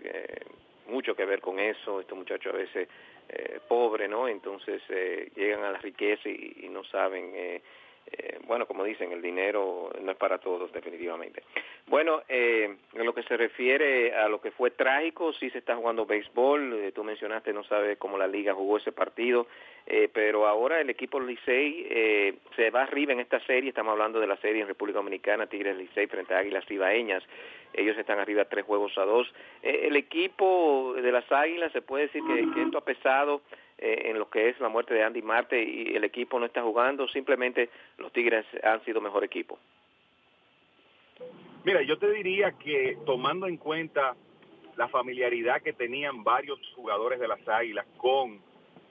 mucho 0.88 1.16
que 1.16 1.26
ver 1.26 1.42
con 1.42 1.60
eso. 1.60 2.00
Estos 2.00 2.18
muchachos 2.18 2.54
a 2.54 2.58
veces 2.58 2.88
eh, 3.30 3.60
pobres, 3.68 4.10
¿no? 4.10 4.28
Entonces 4.28 4.82
eh, 4.90 5.32
llegan 5.36 5.64
a 5.64 5.72
la 5.72 5.80
riqueza 5.80 6.30
y, 6.30 6.58
y 6.64 6.70
no 6.70 6.84
saben 6.84 7.32
eh, 7.34 7.62
eh, 8.12 8.40
bueno, 8.46 8.66
como 8.66 8.84
dicen, 8.84 9.12
el 9.12 9.22
dinero 9.22 9.92
no 10.02 10.12
es 10.12 10.18
para 10.18 10.38
todos, 10.38 10.72
definitivamente. 10.72 11.44
Bueno, 11.88 12.24
eh, 12.30 12.76
en 12.94 13.06
lo 13.06 13.14
que 13.14 13.24
se 13.24 13.36
refiere 13.36 14.16
a 14.16 14.30
lo 14.30 14.40
que 14.40 14.52
fue 14.52 14.72
trágico, 14.72 15.34
sí 15.34 15.50
se 15.50 15.58
está 15.58 15.76
jugando 15.76 16.06
béisbol, 16.06 16.74
eh, 16.74 16.92
tú 16.94 17.04
mencionaste, 17.04 17.52
no 17.52 17.64
sabes 17.66 17.98
cómo 17.98 18.18
la 18.18 18.28
liga 18.28 18.54
jugó 18.54 18.78
ese 18.78 18.92
partido, 18.92 19.48
pero 20.14 20.48
ahora 20.48 20.80
el 20.80 20.90
equipo 20.90 21.20
Licey 21.20 22.40
se 22.56 22.70
va 22.70 22.84
arriba 22.84 23.12
en 23.12 23.20
esta 23.20 23.42
serie, 23.42 23.68
estamos 23.68 23.92
hablando 23.92 24.22
de 24.22 24.28
la 24.28 24.38
serie 24.38 24.62
en 24.62 24.68
República 24.70 25.00
Dominicana, 25.00 25.48
Tigres 25.48 25.76
Licey 25.76 26.08
frente 26.08 26.34
a 26.34 26.38
Águilas 26.38 26.64
Ibaeñas, 26.72 27.22
ellos 27.74 27.98
están 27.98 28.18
arriba 28.18 28.46
tres 28.46 28.64
juegos 28.64 28.98
a 28.98 29.04
dos. 29.04 29.34
el 29.62 29.98
equipo 29.98 30.94
de 30.96 31.12
las 31.12 31.30
Águilas, 31.30 31.74
se 31.74 31.82
puede 31.82 32.04
decir 32.04 32.24
que, 32.26 32.50
que 32.54 32.62
esto 32.62 32.78
ha 32.78 32.86
pesado 32.86 33.42
eh, 33.84 34.12
en 34.12 34.20
lo 34.20 34.30
que 34.30 34.48
es 34.48 34.60
la 34.62 34.70
muerte 34.70 34.94
de 34.94 35.04
Andy 35.04 35.22
Marte 35.22 35.62
y 35.62 35.96
el 35.96 36.06
equipo 36.06 36.40
no 36.40 36.46
está 36.46 36.62
jugando, 36.62 37.06
simplemente 37.10 37.70
los 37.98 38.14
Tigres 38.14 38.46
han 38.64 38.82
sido 38.86 39.02
mejor 39.02 39.26
equipo. 39.26 39.60
Mira, 41.66 41.82
yo 41.82 41.98
te 41.98 42.12
diría 42.12 42.52
que 42.52 42.98
tomando 43.06 43.48
en 43.48 43.56
cuenta 43.56 44.16
la 44.76 44.90
familiaridad 44.90 45.62
que 45.62 45.72
tenían 45.72 46.24
varios 46.24 46.60
jugadores 46.76 47.22
de 47.22 47.28
las 47.28 47.48
Águilas 47.48 47.86
con 47.96 48.42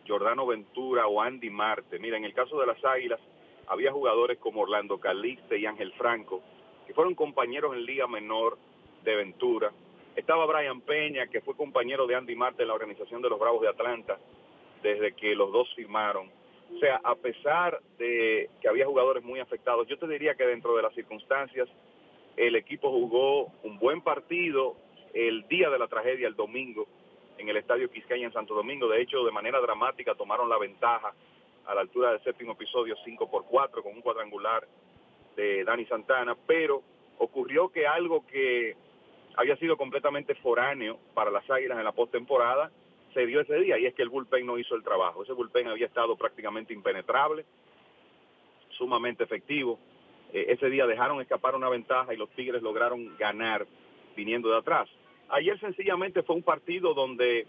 Jordano 0.08 0.46
Ventura 0.46 1.06
o 1.06 1.20
Andy 1.20 1.50
Marte. 1.50 1.98
Mira, 1.98 2.16
en 2.16 2.24
el 2.24 2.32
caso 2.32 2.58
de 2.58 2.66
las 2.66 2.82
Águilas 2.82 3.20
había 3.66 3.92
jugadores 3.92 4.38
como 4.38 4.62
Orlando 4.62 4.98
Calixte 4.98 5.58
y 5.58 5.66
Ángel 5.66 5.92
Franco, 5.92 6.42
que 6.86 6.94
fueron 6.94 7.14
compañeros 7.14 7.74
en 7.74 7.84
Liga 7.84 8.06
Menor 8.06 8.56
de 9.04 9.16
Ventura. 9.16 9.70
Estaba 10.16 10.46
Brian 10.46 10.80
Peña, 10.80 11.26
que 11.26 11.42
fue 11.42 11.54
compañero 11.54 12.06
de 12.06 12.14
Andy 12.14 12.34
Marte 12.34 12.62
en 12.62 12.68
la 12.68 12.74
organización 12.74 13.20
de 13.20 13.28
los 13.28 13.38
Bravos 13.38 13.60
de 13.60 13.68
Atlanta 13.68 14.18
desde 14.82 15.12
que 15.12 15.34
los 15.34 15.52
dos 15.52 15.68
firmaron. 15.74 16.28
O 16.74 16.78
sea, 16.78 17.00
a 17.04 17.14
pesar 17.16 17.80
de 17.98 18.48
que 18.62 18.68
había 18.68 18.86
jugadores 18.86 19.22
muy 19.22 19.40
afectados, 19.40 19.86
yo 19.88 19.98
te 19.98 20.08
diría 20.08 20.34
que 20.34 20.46
dentro 20.46 20.74
de 20.74 20.82
las 20.82 20.94
circunstancias 20.94 21.68
el 22.36 22.56
equipo 22.56 22.90
jugó 22.90 23.52
un 23.62 23.78
buen 23.78 24.00
partido 24.00 24.76
el 25.14 25.46
día 25.48 25.68
de 25.70 25.78
la 25.78 25.88
tragedia, 25.88 26.28
el 26.28 26.36
domingo, 26.36 26.86
en 27.38 27.48
el 27.48 27.56
Estadio 27.56 27.90
Quisqueya 27.90 28.26
en 28.26 28.32
Santo 28.32 28.54
Domingo. 28.54 28.88
De 28.88 29.00
hecho, 29.00 29.24
de 29.24 29.32
manera 29.32 29.60
dramática 29.60 30.14
tomaron 30.14 30.48
la 30.48 30.58
ventaja 30.58 31.12
a 31.66 31.74
la 31.74 31.80
altura 31.80 32.12
del 32.12 32.22
séptimo 32.22 32.52
episodio 32.52 32.96
5 33.04 33.30
por 33.30 33.44
4 33.44 33.82
con 33.82 33.92
un 33.92 34.00
cuadrangular 34.00 34.66
de 35.36 35.64
Dani 35.64 35.84
Santana, 35.86 36.36
pero 36.46 36.82
ocurrió 37.18 37.68
que 37.68 37.86
algo 37.86 38.26
que 38.26 38.76
había 39.36 39.56
sido 39.56 39.76
completamente 39.76 40.34
foráneo 40.36 40.98
para 41.14 41.30
las 41.30 41.48
Águilas 41.50 41.78
en 41.78 41.84
la 41.84 41.92
postemporada 41.92 42.70
se 43.14 43.26
dio 43.26 43.40
ese 43.40 43.56
día 43.56 43.78
y 43.78 43.86
es 43.86 43.94
que 43.94 44.02
el 44.02 44.08
bullpen 44.08 44.46
no 44.46 44.58
hizo 44.58 44.74
el 44.74 44.82
trabajo. 44.82 45.22
Ese 45.22 45.32
bullpen 45.32 45.68
había 45.68 45.86
estado 45.86 46.16
prácticamente 46.16 46.72
impenetrable, 46.72 47.44
sumamente 48.70 49.24
efectivo. 49.24 49.78
Eh, 50.32 50.46
ese 50.48 50.70
día 50.70 50.86
dejaron 50.86 51.20
escapar 51.20 51.54
una 51.54 51.68
ventaja 51.68 52.12
y 52.12 52.16
los 52.16 52.30
Tigres 52.30 52.62
lograron 52.62 53.16
ganar 53.18 53.66
viniendo 54.16 54.50
de 54.50 54.58
atrás. 54.58 54.88
Ayer 55.28 55.58
sencillamente 55.60 56.22
fue 56.22 56.36
un 56.36 56.42
partido 56.42 56.94
donde 56.94 57.46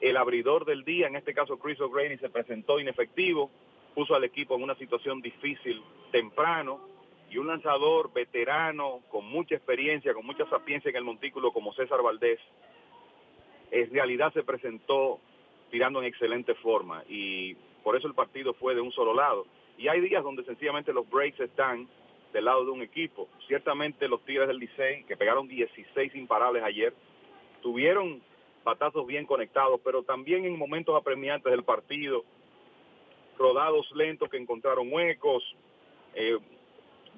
el 0.00 0.16
abridor 0.16 0.64
del 0.64 0.84
día, 0.84 1.08
en 1.08 1.16
este 1.16 1.34
caso 1.34 1.58
Chris 1.58 1.80
O'Grady, 1.80 2.16
se 2.18 2.30
presentó 2.30 2.80
inefectivo, 2.80 3.50
puso 3.94 4.14
al 4.14 4.24
equipo 4.24 4.54
en 4.54 4.62
una 4.62 4.74
situación 4.76 5.20
difícil 5.20 5.82
temprano 6.10 6.80
y 7.30 7.38
un 7.38 7.46
lanzador 7.46 8.12
veterano 8.12 9.00
con 9.10 9.26
mucha 9.26 9.54
experiencia, 9.54 10.14
con 10.14 10.26
mucha 10.26 10.48
sapiencia 10.48 10.88
en 10.88 10.96
el 10.96 11.04
montículo 11.04 11.52
como 11.52 11.72
César 11.74 12.02
Valdés, 12.02 12.40
en 13.70 13.90
realidad 13.92 14.32
se 14.32 14.42
presentó 14.42 15.20
tirando 15.70 16.00
en 16.00 16.06
excelente 16.06 16.54
forma 16.54 17.04
y 17.08 17.54
por 17.84 17.96
eso 17.96 18.08
el 18.08 18.14
partido 18.14 18.54
fue 18.54 18.74
de 18.74 18.80
un 18.80 18.92
solo 18.92 19.14
lado. 19.14 19.46
Y 19.78 19.88
hay 19.88 20.00
días 20.00 20.22
donde 20.22 20.44
sencillamente 20.44 20.92
los 20.92 21.08
breaks 21.08 21.40
están 21.40 21.88
del 22.32 22.44
lado 22.44 22.64
de 22.64 22.70
un 22.70 22.82
equipo. 22.82 23.28
Ciertamente 23.46 24.08
los 24.08 24.24
Tigres 24.24 24.48
del 24.48 24.58
Licey, 24.58 25.04
que 25.04 25.16
pegaron 25.16 25.48
16 25.48 26.14
imparables 26.14 26.62
ayer, 26.62 26.94
tuvieron 27.62 28.22
batazos 28.64 29.06
bien 29.06 29.26
conectados, 29.26 29.80
pero 29.82 30.02
también 30.02 30.44
en 30.44 30.58
momentos 30.58 30.96
apremiantes 30.96 31.50
del 31.50 31.64
partido, 31.64 32.24
rodados 33.38 33.90
lentos 33.94 34.28
que 34.28 34.36
encontraron 34.36 34.92
huecos, 34.92 35.42
eh, 36.14 36.38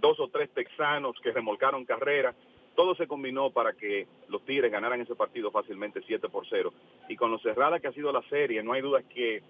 dos 0.00 0.18
o 0.20 0.28
tres 0.28 0.50
texanos 0.50 1.16
que 1.22 1.32
remolcaron 1.32 1.84
carreras. 1.84 2.34
Todo 2.74 2.94
se 2.94 3.06
combinó 3.06 3.50
para 3.50 3.74
que 3.74 4.06
los 4.28 4.42
Tigres 4.44 4.72
ganaran 4.72 5.00
ese 5.00 5.14
partido 5.14 5.50
fácilmente 5.50 6.02
7 6.06 6.28
por 6.28 6.46
0. 6.48 6.72
Y 7.08 7.16
con 7.16 7.30
lo 7.30 7.38
cerrada 7.38 7.80
que 7.80 7.88
ha 7.88 7.92
sido 7.92 8.12
la 8.12 8.22
serie, 8.28 8.62
no 8.62 8.72
hay 8.72 8.80
duda 8.80 9.02
que 9.02 9.42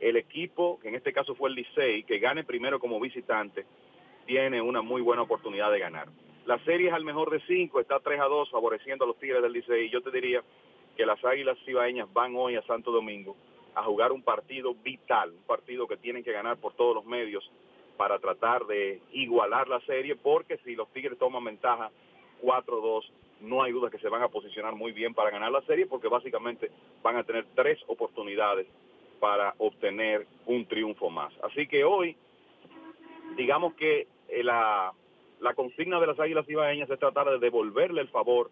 el 0.00 0.16
equipo, 0.16 0.78
que 0.80 0.88
en 0.88 0.94
este 0.94 1.12
caso 1.12 1.34
fue 1.34 1.50
el 1.50 1.56
Licey, 1.56 2.04
que 2.04 2.18
gane 2.18 2.44
primero 2.44 2.78
como 2.78 3.00
visitante, 3.00 3.66
tiene 4.30 4.62
una 4.62 4.80
muy 4.80 5.02
buena 5.02 5.22
oportunidad 5.22 5.72
de 5.72 5.80
ganar. 5.80 6.06
La 6.46 6.56
serie 6.60 6.86
es 6.86 6.94
al 6.94 7.04
mejor 7.04 7.30
de 7.30 7.40
cinco, 7.48 7.80
está 7.80 7.98
3 7.98 8.20
a 8.20 8.26
2 8.26 8.48
favoreciendo 8.50 9.04
a 9.04 9.08
los 9.08 9.18
Tigres 9.18 9.42
del 9.42 9.52
Licey. 9.52 9.90
Yo 9.90 10.02
te 10.02 10.12
diría 10.12 10.40
que 10.96 11.04
las 11.04 11.24
Águilas 11.24 11.58
Cibaeñas 11.64 12.12
van 12.12 12.36
hoy 12.36 12.54
a 12.54 12.62
Santo 12.62 12.92
Domingo 12.92 13.34
a 13.74 13.82
jugar 13.82 14.12
un 14.12 14.22
partido 14.22 14.72
vital, 14.84 15.30
un 15.32 15.42
partido 15.42 15.88
que 15.88 15.96
tienen 15.96 16.22
que 16.22 16.30
ganar 16.30 16.58
por 16.58 16.74
todos 16.74 16.94
los 16.94 17.04
medios 17.06 17.42
para 17.96 18.20
tratar 18.20 18.66
de 18.66 19.00
igualar 19.10 19.66
la 19.66 19.80
serie, 19.80 20.14
porque 20.14 20.58
si 20.58 20.76
los 20.76 20.88
Tigres 20.92 21.18
toman 21.18 21.42
ventaja 21.42 21.90
4-2, 22.40 23.10
no 23.40 23.64
hay 23.64 23.72
duda 23.72 23.90
que 23.90 23.98
se 23.98 24.08
van 24.08 24.22
a 24.22 24.28
posicionar 24.28 24.76
muy 24.76 24.92
bien 24.92 25.12
para 25.12 25.30
ganar 25.30 25.50
la 25.50 25.62
serie, 25.62 25.86
porque 25.86 26.06
básicamente 26.06 26.70
van 27.02 27.16
a 27.16 27.24
tener 27.24 27.46
tres 27.56 27.80
oportunidades 27.88 28.68
para 29.18 29.56
obtener 29.58 30.28
un 30.46 30.66
triunfo 30.66 31.10
más. 31.10 31.32
Así 31.42 31.66
que 31.66 31.82
hoy, 31.82 32.16
digamos 33.36 33.74
que 33.74 34.06
la, 34.42 34.92
la 35.40 35.54
consigna 35.54 36.00
de 36.00 36.06
las 36.06 36.20
Águilas 36.20 36.48
Ibaeñas 36.48 36.90
es 36.90 36.98
tratar 36.98 37.30
de 37.30 37.38
devolverle 37.38 38.00
el 38.00 38.08
favor 38.08 38.50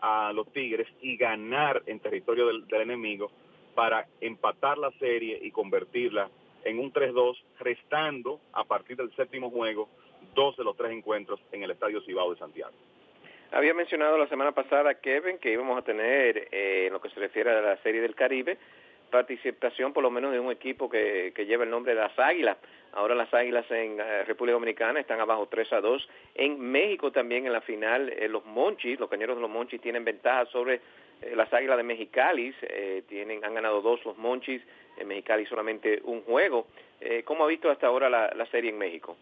a 0.00 0.32
los 0.32 0.50
Tigres 0.52 0.88
y 1.02 1.16
ganar 1.16 1.82
en 1.86 2.00
territorio 2.00 2.46
del, 2.46 2.66
del 2.66 2.82
enemigo 2.82 3.30
para 3.74 4.06
empatar 4.20 4.78
la 4.78 4.90
serie 4.92 5.38
y 5.42 5.50
convertirla 5.50 6.30
en 6.64 6.78
un 6.78 6.92
3-2, 6.92 7.36
restando 7.58 8.40
a 8.52 8.64
partir 8.64 8.96
del 8.96 9.14
séptimo 9.16 9.50
juego 9.50 9.88
dos 10.34 10.56
de 10.56 10.64
los 10.64 10.76
tres 10.76 10.92
encuentros 10.92 11.40
en 11.52 11.62
el 11.62 11.70
Estadio 11.70 12.00
Cibao 12.02 12.32
de 12.32 12.38
Santiago. 12.38 12.72
Había 13.52 13.74
mencionado 13.74 14.16
la 14.16 14.28
semana 14.28 14.52
pasada, 14.52 14.94
Kevin, 14.94 15.38
que 15.38 15.52
íbamos 15.52 15.76
a 15.76 15.82
tener, 15.82 16.48
eh, 16.52 16.86
en 16.86 16.92
lo 16.92 17.00
que 17.00 17.10
se 17.10 17.18
refiere 17.18 17.50
a 17.50 17.60
la 17.60 17.76
Serie 17.78 18.00
del 18.00 18.14
Caribe, 18.14 18.58
participación 19.10 19.92
por 19.92 20.02
lo 20.02 20.10
menos 20.10 20.32
de 20.32 20.40
un 20.40 20.50
equipo 20.50 20.88
que, 20.88 21.32
que 21.34 21.46
lleva 21.46 21.64
el 21.64 21.70
nombre 21.70 21.94
de 21.94 22.00
las 22.00 22.18
Águilas. 22.18 22.56
Ahora 22.92 23.14
las 23.14 23.32
Águilas 23.32 23.70
en 23.70 24.00
eh, 24.00 24.24
República 24.24 24.54
Dominicana 24.54 25.00
están 25.00 25.20
abajo 25.20 25.46
3 25.50 25.72
a 25.74 25.80
2. 25.80 26.08
En 26.34 26.58
México 26.58 27.12
también 27.12 27.46
en 27.46 27.52
la 27.52 27.60
final 27.60 28.08
eh, 28.08 28.28
los 28.28 28.44
Monchis, 28.46 28.98
los 28.98 29.08
cañeros 29.08 29.36
de 29.36 29.42
los 29.42 29.50
Monchis 29.50 29.80
tienen 29.80 30.04
ventaja 30.04 30.46
sobre 30.46 30.80
eh, 31.22 31.34
las 31.36 31.52
Águilas 31.52 31.76
de 31.76 31.82
Mexicali. 31.84 32.54
tienen, 33.08 33.44
han 33.44 33.54
ganado 33.54 33.80
dos 33.80 34.04
los 34.04 34.16
Monchis, 34.16 34.62
en 34.96 35.06
Mexicali 35.08 35.46
solamente 35.46 36.00
un 36.04 36.22
juego. 36.22 36.66
¿Cómo 37.24 37.44
ha 37.44 37.46
visto 37.46 37.70
hasta 37.70 37.86
ahora 37.86 38.10
la, 38.10 38.30
la 38.36 38.44
serie 38.46 38.70
en 38.70 38.76
México? 38.76 39.16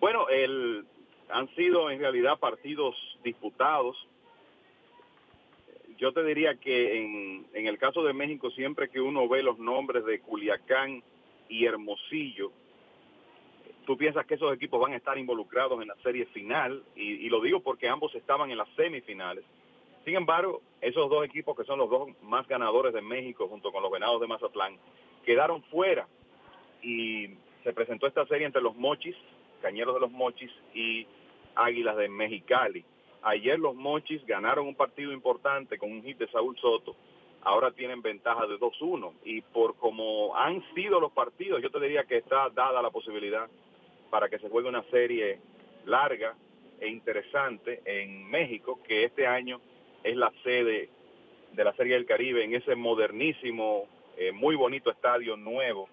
Bueno, 0.00 0.28
el, 0.28 0.84
han 1.28 1.48
sido 1.54 1.90
en 1.90 2.00
realidad 2.00 2.38
partidos 2.38 2.96
disputados. 3.22 3.96
Yo 5.98 6.12
te 6.12 6.22
diría 6.22 6.56
que 6.56 7.02
en, 7.02 7.46
el 7.54 7.78
caso 7.78 8.02
de 8.02 8.12
México, 8.12 8.50
siempre 8.50 8.88
que 8.88 9.00
uno 9.00 9.28
ve 9.28 9.42
los 9.42 9.58
nombres 9.58 10.04
de 10.04 10.20
Culiacán 10.20 11.02
y 11.48 11.64
Hermosillo, 11.64 12.52
tú 13.86 13.96
piensas 13.96 14.26
que 14.26 14.34
esos 14.34 14.54
equipos 14.54 14.80
van 14.80 14.92
a 14.92 14.96
estar 14.96 15.16
involucrados 15.16 15.80
en 15.80 15.88
la 15.88 15.96
serie 16.02 16.26
final, 16.26 16.82
y, 16.94 17.28
lo 17.28 17.40
digo 17.40 17.60
porque 17.60 17.88
ambos 17.88 18.14
estaban 18.14 18.50
en 18.50 18.58
las 18.58 18.68
semifinales. 18.76 19.44
Sin 20.04 20.16
embargo, 20.16 20.60
esos 20.80 21.08
dos 21.08 21.24
equipos 21.24 21.56
que 21.56 21.64
son 21.64 21.78
los 21.78 21.88
dos 21.88 22.08
más 22.22 22.46
ganadores 22.46 22.92
de 22.92 23.02
México, 23.02 23.48
junto 23.48 23.72
con 23.72 23.82
los 23.82 23.90
Venados 23.90 24.20
de 24.20 24.26
Mazatlán, 24.26 24.76
quedaron 25.24 25.62
fuera 25.64 26.06
y 26.82 27.30
se 27.64 27.72
presentó 27.72 28.06
esta 28.06 28.26
serie 28.26 28.46
entre 28.46 28.62
los 28.62 28.76
Mochis 28.76 29.16
Cañeros 29.62 29.94
de 29.94 30.00
los 30.00 30.12
Mochis 30.12 30.50
y 30.74 31.06
Águilas 31.54 31.96
de 31.96 32.08
Mexicali. 32.08 32.84
Ayer 33.26 33.58
los 33.58 33.74
Mochis 33.74 34.24
ganaron 34.24 34.68
un 34.68 34.76
partido 34.76 35.12
importante 35.12 35.78
con 35.78 35.90
un 35.90 36.00
hit 36.04 36.16
de 36.16 36.28
Saúl 36.28 36.56
Soto. 36.58 36.94
Ahora 37.42 37.72
tienen 37.72 38.00
ventaja 38.00 38.46
de 38.46 38.56
2-1 38.56 39.14
y 39.24 39.40
por 39.40 39.74
como 39.74 40.36
han 40.36 40.62
sido 40.76 41.00
los 41.00 41.10
partidos, 41.10 41.60
yo 41.60 41.68
te 41.68 41.80
diría 41.80 42.04
que 42.04 42.18
está 42.18 42.48
dada 42.50 42.80
la 42.80 42.90
posibilidad 42.90 43.48
para 44.10 44.28
que 44.28 44.38
se 44.38 44.48
juegue 44.48 44.68
una 44.68 44.84
serie 44.92 45.40
larga 45.86 46.36
e 46.78 46.86
interesante 46.86 47.82
en 47.84 48.30
México, 48.30 48.78
que 48.86 49.02
este 49.02 49.26
año 49.26 49.60
es 50.04 50.16
la 50.16 50.32
sede 50.44 50.88
de 51.50 51.64
la 51.64 51.72
Serie 51.72 51.94
del 51.94 52.06
Caribe 52.06 52.44
en 52.44 52.54
ese 52.54 52.76
modernísimo, 52.76 53.88
eh, 54.16 54.30
muy 54.30 54.54
bonito 54.54 54.88
estadio 54.88 55.36
nuevo 55.36 55.88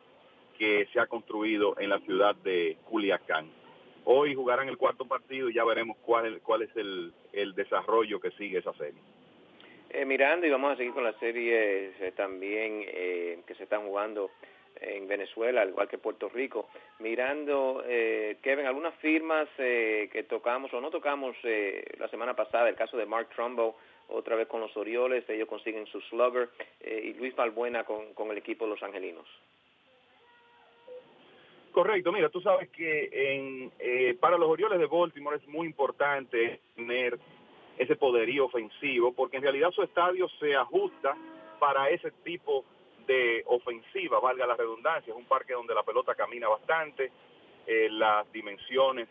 que 0.60 0.88
se 0.94 1.00
ha 1.00 1.08
construido 1.08 1.80
en 1.80 1.90
la 1.90 1.98
ciudad 2.02 2.36
de 2.36 2.78
Culiacán. 2.84 3.50
Hoy 4.06 4.36
jugarán 4.36 4.68
el 4.68 4.78
cuarto 4.78 5.06
partido 5.06 5.50
y 5.50 5.56
ya 5.56 5.64
veremos 5.64 5.98
cuál, 6.06 6.42
cuál 6.42 6.64
es 6.64 6.76
el, 6.76 7.14
el 7.34 7.54
desarrollo 7.56 8.20
que 8.20 8.32
sigue 8.32 8.60
esa 8.60 8.74
serie. 8.74 9.02
Eh, 9.90 10.06
mirando, 10.06 10.48
y 10.48 10.50
vamos 10.50 10.74
a 10.74 10.76
seguir 10.76 10.94
con 10.94 11.04
las 11.04 11.16
series 11.18 11.94
eh, 12.02 12.14
también 12.16 12.84
eh, 12.88 13.40
que 13.46 13.54
se 13.56 13.64
están 13.64 13.86
jugando 13.86 14.32
en 14.82 15.08
Venezuela, 15.08 15.62
al 15.62 15.70
igual 15.70 15.88
que 15.88 16.00
Puerto 16.00 16.30
Rico. 16.30 16.68
Mirando, 17.00 17.84
eh, 17.88 18.38
Kevin, 18.42 18.66
algunas 18.66 18.96
firmas 18.96 19.48
eh, 19.60 20.10
que 20.12 20.24
tocamos 20.24 20.74
o 20.74 20.82
no 20.82 20.90
tocamos 20.90 21.36
la 22.00 22.08
semana 22.10 22.36
pasada, 22.36 22.70
el 22.70 22.76
caso 22.76 22.98
de 22.98 23.06
Mark 23.06 23.30
Trumbo, 23.36 23.78
otra 24.10 24.36
vez 24.36 24.48
con 24.48 24.62
los 24.62 24.76
Orioles, 24.76 25.30
ellos 25.30 25.48
consiguen 25.48 25.86
su 25.86 26.02
slugger, 26.02 26.50
y 26.84 27.14
Luis 27.14 27.36
Balbuena 27.36 27.84
con, 27.84 28.14
con 28.14 28.32
el 28.32 28.38
equipo 28.38 28.66
de 28.66 28.72
los 28.72 28.84
Angelinos. 28.84 29.28
Correcto, 31.74 32.12
mira, 32.12 32.30
tú 32.30 32.40
sabes 32.40 32.70
que 32.70 33.10
en, 33.12 33.72
eh, 33.80 34.16
para 34.20 34.38
los 34.38 34.48
Orioles 34.48 34.78
de 34.78 34.86
Baltimore 34.86 35.38
es 35.38 35.48
muy 35.48 35.66
importante 35.66 36.62
tener 36.76 37.18
ese 37.80 37.96
poderío 37.96 38.46
ofensivo, 38.46 39.12
porque 39.12 39.38
en 39.38 39.44
realidad 39.44 39.72
su 39.72 39.82
estadio 39.82 40.30
se 40.40 40.56
ajusta 40.56 41.18
para 41.60 41.90
ese 41.90 42.12
tipo 42.24 42.64
de 43.08 43.42
ofensiva, 43.48 44.20
valga 44.20 44.46
la 44.46 44.56
redundancia, 44.56 45.12
es 45.12 45.18
un 45.18 45.26
parque 45.26 45.54
donde 45.54 45.74
la 45.74 45.82
pelota 45.82 46.14
camina 46.14 46.48
bastante, 46.48 47.12
eh, 47.66 47.90
las 47.90 48.32
dimensiones 48.32 49.10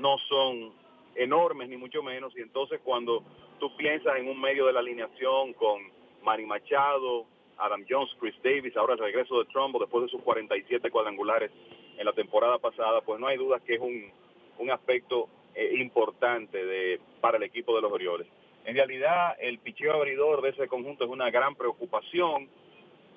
no 0.00 0.16
son 0.30 0.72
enormes 1.14 1.68
ni 1.68 1.76
mucho 1.76 2.02
menos, 2.02 2.34
y 2.38 2.40
entonces 2.40 2.80
cuando 2.82 3.22
tú 3.60 3.76
piensas 3.76 4.16
en 4.16 4.28
un 4.28 4.40
medio 4.40 4.64
de 4.64 4.72
la 4.72 4.80
alineación 4.80 5.52
con 5.52 5.82
Manny 6.22 6.46
Machado, 6.46 7.26
Adam 7.58 7.84
Jones, 7.88 8.10
Chris 8.18 8.34
Davis, 8.42 8.76
ahora 8.76 8.94
el 8.94 9.00
regreso 9.00 9.38
de 9.38 9.46
Trumbo 9.46 9.78
después 9.78 10.04
de 10.04 10.10
sus 10.10 10.22
47 10.22 10.90
cuadrangulares 10.90 11.50
en 11.96 12.04
la 12.04 12.12
temporada 12.12 12.58
pasada, 12.58 13.00
pues 13.00 13.20
no 13.20 13.26
hay 13.26 13.36
duda 13.36 13.60
que 13.60 13.74
es 13.74 13.80
un, 13.80 14.10
un 14.58 14.70
aspecto 14.70 15.28
eh, 15.54 15.74
importante 15.78 16.64
de, 16.64 17.00
para 17.20 17.36
el 17.36 17.42
equipo 17.42 17.74
de 17.74 17.82
los 17.82 17.92
Orioles. 17.92 18.26
En 18.64 18.74
realidad, 18.74 19.36
el 19.40 19.58
picheo 19.58 19.94
abridor 19.94 20.42
de 20.42 20.50
ese 20.50 20.68
conjunto 20.68 21.04
es 21.04 21.10
una 21.10 21.30
gran 21.30 21.54
preocupación. 21.54 22.48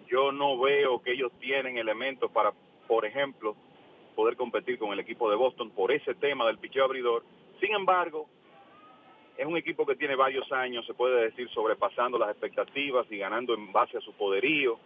Yo 0.07 0.31
no 0.31 0.59
veo 0.59 1.01
que 1.01 1.11
ellos 1.11 1.31
tienen 1.39 1.77
elementos 1.77 2.31
para, 2.31 2.53
por 2.87 3.05
ejemplo, 3.05 3.55
poder 4.15 4.35
competir 4.35 4.79
con 4.79 4.91
el 4.93 4.99
equipo 4.99 5.29
de 5.29 5.35
Boston 5.35 5.71
por 5.71 5.91
ese 5.91 6.15
tema 6.15 6.47
del 6.47 6.57
picheo 6.57 6.85
abridor. 6.85 7.23
Sin 7.59 7.73
embargo, 7.73 8.27
es 9.41 9.47
un 9.47 9.57
equipo 9.57 9.87
que 9.87 9.95
tiene 9.95 10.15
varios 10.15 10.51
años, 10.51 10.85
se 10.85 10.93
puede 10.93 11.23
decir, 11.23 11.49
sobrepasando 11.49 12.19
las 12.19 12.29
expectativas 12.29 13.07
y 13.09 13.17
ganando 13.17 13.55
en 13.55 13.71
base 13.71 13.97
a 13.97 14.01
su 14.01 14.13
poderío, 14.13 14.77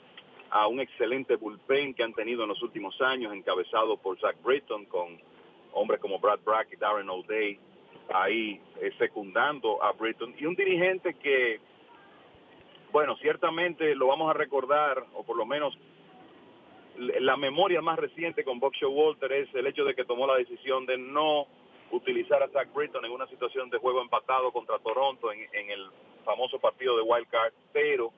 a 0.49 0.67
un 0.67 0.79
excelente 0.79 1.35
bullpen 1.35 1.93
que 1.93 2.03
han 2.03 2.13
tenido 2.13 2.43
en 2.43 2.49
los 2.49 2.63
últimos 2.63 3.01
años, 3.01 3.33
encabezado 3.33 3.97
por 3.97 4.17
Zach 4.17 4.37
Britton, 4.41 4.85
con 4.85 5.19
hombres 5.73 5.99
como 5.99 6.19
Brad 6.19 6.39
Brack 6.45 6.69
y 6.71 6.77
Darren 6.77 7.09
O'Day 7.09 7.59
ahí 8.13 8.61
eh, 8.79 8.93
secundando 8.97 9.83
a 9.83 9.91
Britton, 9.91 10.33
y 10.39 10.45
un 10.45 10.55
dirigente 10.55 11.15
que, 11.15 11.59
bueno, 12.93 13.17
ciertamente 13.17 13.93
lo 13.93 14.07
vamos 14.07 14.29
a 14.29 14.33
recordar, 14.33 15.05
o 15.15 15.23
por 15.23 15.35
lo 15.35 15.45
menos 15.45 15.77
la 16.97 17.35
memoria 17.35 17.81
más 17.81 17.99
reciente 17.99 18.45
con 18.45 18.61
Bob 18.61 18.71
Walter 18.87 19.33
es 19.33 19.53
el 19.53 19.67
hecho 19.67 19.83
de 19.83 19.95
que 19.95 20.05
tomó 20.05 20.25
la 20.25 20.37
decisión 20.37 20.85
de 20.85 20.97
no 20.97 21.45
utilizar 21.91 22.41
a 22.43 22.49
Zach 22.49 22.73
Britton 22.73 23.05
en 23.05 23.11
una 23.11 23.27
situación 23.27 23.69
de 23.69 23.77
juego 23.77 24.01
empatado 24.01 24.51
contra 24.51 24.79
Toronto 24.79 25.31
en, 25.31 25.47
en 25.53 25.69
el 25.69 25.87
famoso 26.23 26.59
partido 26.59 26.95
de 26.97 27.03
Wild 27.03 27.27
Card, 27.29 27.53
pero 27.71 28.11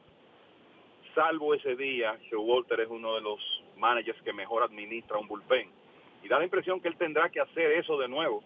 salvo 1.18 1.56
ese 1.56 1.76
día, 1.76 2.18
Walter 2.32 2.80
es 2.82 2.90
uno 2.90 3.16
de 3.16 3.22
los 3.22 3.40
managers 3.78 4.22
que 4.22 4.34
mejor 4.34 4.64
administra 4.64 5.18
un 5.18 5.28
bullpen. 5.28 5.68
Y 6.24 6.28
da 6.28 6.38
la 6.38 6.46
impresión 6.46 6.80
que 6.80 6.88
él 6.88 6.96
tendrá 6.96 7.30
que 7.30 7.42
hacer 7.42 7.72
eso 7.72 7.98
de 7.98 8.08
nuevo 8.08 8.44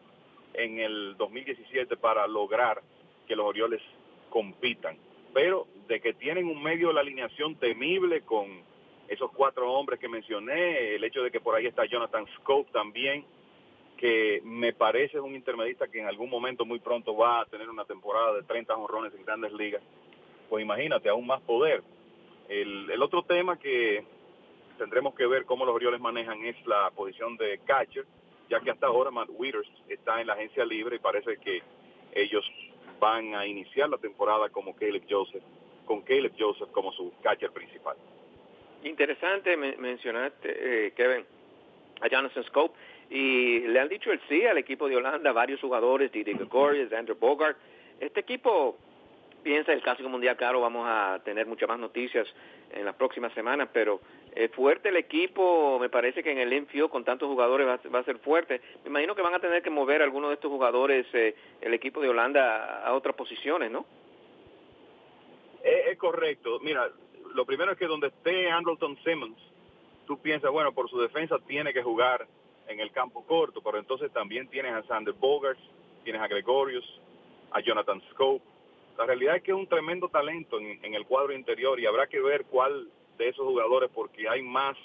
en 0.53 0.79
el 0.79 1.15
2017 1.17 1.97
para 1.97 2.27
lograr 2.27 2.81
que 3.27 3.35
los 3.35 3.45
Orioles 3.45 3.81
compitan. 4.29 4.97
Pero 5.33 5.67
de 5.87 5.99
que 5.99 6.13
tienen 6.13 6.47
un 6.47 6.63
medio 6.63 6.89
de 6.89 6.93
la 6.93 7.01
alineación 7.01 7.55
temible 7.55 8.21
con 8.21 8.47
esos 9.09 9.31
cuatro 9.31 9.71
hombres 9.73 9.99
que 9.99 10.07
mencioné, 10.07 10.95
el 10.95 11.03
hecho 11.03 11.23
de 11.23 11.31
que 11.31 11.41
por 11.41 11.55
ahí 11.55 11.65
está 11.65 11.85
Jonathan 11.85 12.25
Scope 12.37 12.71
también, 12.71 13.25
que 14.01 14.41
me 14.43 14.73
parece 14.73 15.19
un 15.19 15.35
intermedista 15.35 15.87
que 15.87 15.99
en 15.99 16.07
algún 16.07 16.27
momento 16.27 16.65
muy 16.65 16.79
pronto 16.79 17.15
va 17.15 17.41
a 17.41 17.45
tener 17.45 17.69
una 17.69 17.85
temporada 17.85 18.33
de 18.33 18.41
30 18.41 18.75
honrones 18.75 19.13
en 19.13 19.23
grandes 19.23 19.53
ligas, 19.53 19.83
pues 20.49 20.63
imagínate, 20.63 21.07
aún 21.07 21.27
más 21.27 21.39
poder. 21.41 21.83
El, 22.49 22.99
otro 22.99 23.21
tema 23.21 23.59
que 23.59 24.03
tendremos 24.79 25.13
que 25.13 25.27
ver 25.27 25.45
cómo 25.45 25.65
los 25.65 25.75
Orioles 25.75 26.01
manejan 26.01 26.43
es 26.43 26.55
la 26.65 26.89
posición 26.89 27.37
de 27.37 27.59
catcher, 27.59 28.05
ya 28.49 28.59
que 28.59 28.71
hasta 28.71 28.87
ahora 28.87 29.11
Matt 29.11 29.29
Withers 29.37 29.69
está 29.87 30.19
en 30.19 30.25
la 30.25 30.33
agencia 30.33 30.65
libre 30.65 30.95
y 30.95 30.99
parece 30.99 31.37
que 31.37 31.61
ellos 32.11 32.43
van 32.99 33.35
a 33.35 33.45
iniciar 33.45 33.87
la 33.87 33.99
temporada 33.99 34.49
como 34.49 34.75
Caleb 34.75 35.03
Joseph, 35.07 35.43
con 35.85 36.01
Caleb 36.01 36.33
Joseph 36.39 36.71
como 36.71 36.91
su 36.93 37.13
catcher 37.21 37.51
principal. 37.51 37.97
Interesante 38.83 39.55
mencionaste, 39.55 40.87
eh, 40.87 40.91
Kevin, 40.93 41.23
a 42.01 42.07
Jonathan 42.07 42.43
Scope, 42.45 42.75
y 43.11 43.59
le 43.67 43.77
han 43.77 43.89
dicho 43.89 44.09
el 44.09 44.21
sí 44.29 44.45
al 44.45 44.57
equipo 44.57 44.87
de 44.87 44.95
Holanda, 44.95 45.33
varios 45.33 45.59
jugadores, 45.59 46.13
Didi 46.13 46.31
Gregorius, 46.31 46.93
Andrew 46.93 47.17
Bogart. 47.19 47.57
Este 47.99 48.21
equipo 48.21 48.77
piensa 49.43 49.73
el 49.73 49.81
Clásico 49.81 50.07
Mundial, 50.07 50.37
claro, 50.37 50.61
vamos 50.61 50.87
a 50.87 51.19
tener 51.25 51.45
muchas 51.45 51.67
más 51.67 51.77
noticias 51.77 52.25
en 52.71 52.85
las 52.85 52.95
próximas 52.95 53.33
semanas, 53.33 53.67
pero 53.73 53.99
es 54.33 54.49
fuerte 54.51 54.89
el 54.89 54.95
equipo, 54.95 55.77
me 55.77 55.89
parece 55.89 56.23
que 56.23 56.31
en 56.31 56.37
el 56.37 56.53
infield 56.53 56.89
con 56.89 57.03
tantos 57.03 57.27
jugadores 57.27 57.67
va, 57.67 57.99
a 57.99 58.03
ser 58.03 58.17
fuerte. 58.19 58.61
Me 58.85 58.89
imagino 58.89 59.13
que 59.13 59.21
van 59.21 59.35
a 59.35 59.39
tener 59.39 59.61
que 59.61 59.69
mover 59.69 60.01
algunos 60.01 60.29
de 60.29 60.35
estos 60.35 60.49
jugadores, 60.49 61.05
eh, 61.11 61.35
el 61.59 61.73
equipo 61.73 61.99
de 61.99 62.07
Holanda, 62.07 62.81
a 62.81 62.93
otras 62.93 63.13
posiciones, 63.17 63.69
¿no? 63.71 63.85
Es, 65.61 65.97
correcto. 65.97 66.59
Mira, 66.61 66.89
lo 67.35 67.45
primero 67.45 67.73
es 67.73 67.77
que 67.77 67.87
donde 67.87 68.07
esté 68.07 68.49
Andrelton 68.49 68.97
Simmons, 69.03 69.37
tú 70.07 70.17
piensas, 70.17 70.49
bueno, 70.49 70.71
por 70.71 70.89
su 70.89 70.99
defensa 71.01 71.37
tiene 71.45 71.73
que 71.73 71.83
jugar 71.83 72.25
en 72.71 72.79
el 72.79 72.91
campo 72.91 73.23
corto, 73.25 73.61
pero 73.61 73.77
entonces 73.77 74.11
también 74.11 74.47
tienes 74.47 74.73
a 74.73 74.83
Sander 74.83 75.13
Bogarts, 75.13 75.61
tienes 76.03 76.21
a 76.21 76.27
Gregorius, 76.27 76.85
a 77.51 77.59
Jonathan 77.61 78.01
Scope, 78.11 78.43
la 78.97 79.05
realidad 79.05 79.37
es 79.37 79.43
que 79.43 79.51
es 79.51 79.57
un 79.57 79.67
tremendo 79.67 80.09
talento 80.09 80.59
en, 80.59 80.93
el 80.93 81.05
cuadro 81.05 81.33
interior 81.33 81.79
y 81.79 81.85
habrá 81.85 82.07
que 82.07 82.19
ver 82.19 82.45
cuál 82.45 82.87
de 83.17 83.29
esos 83.29 83.45
jugadores, 83.45 83.89
porque 83.93 84.27
hay 84.27 84.41
más 84.41 84.77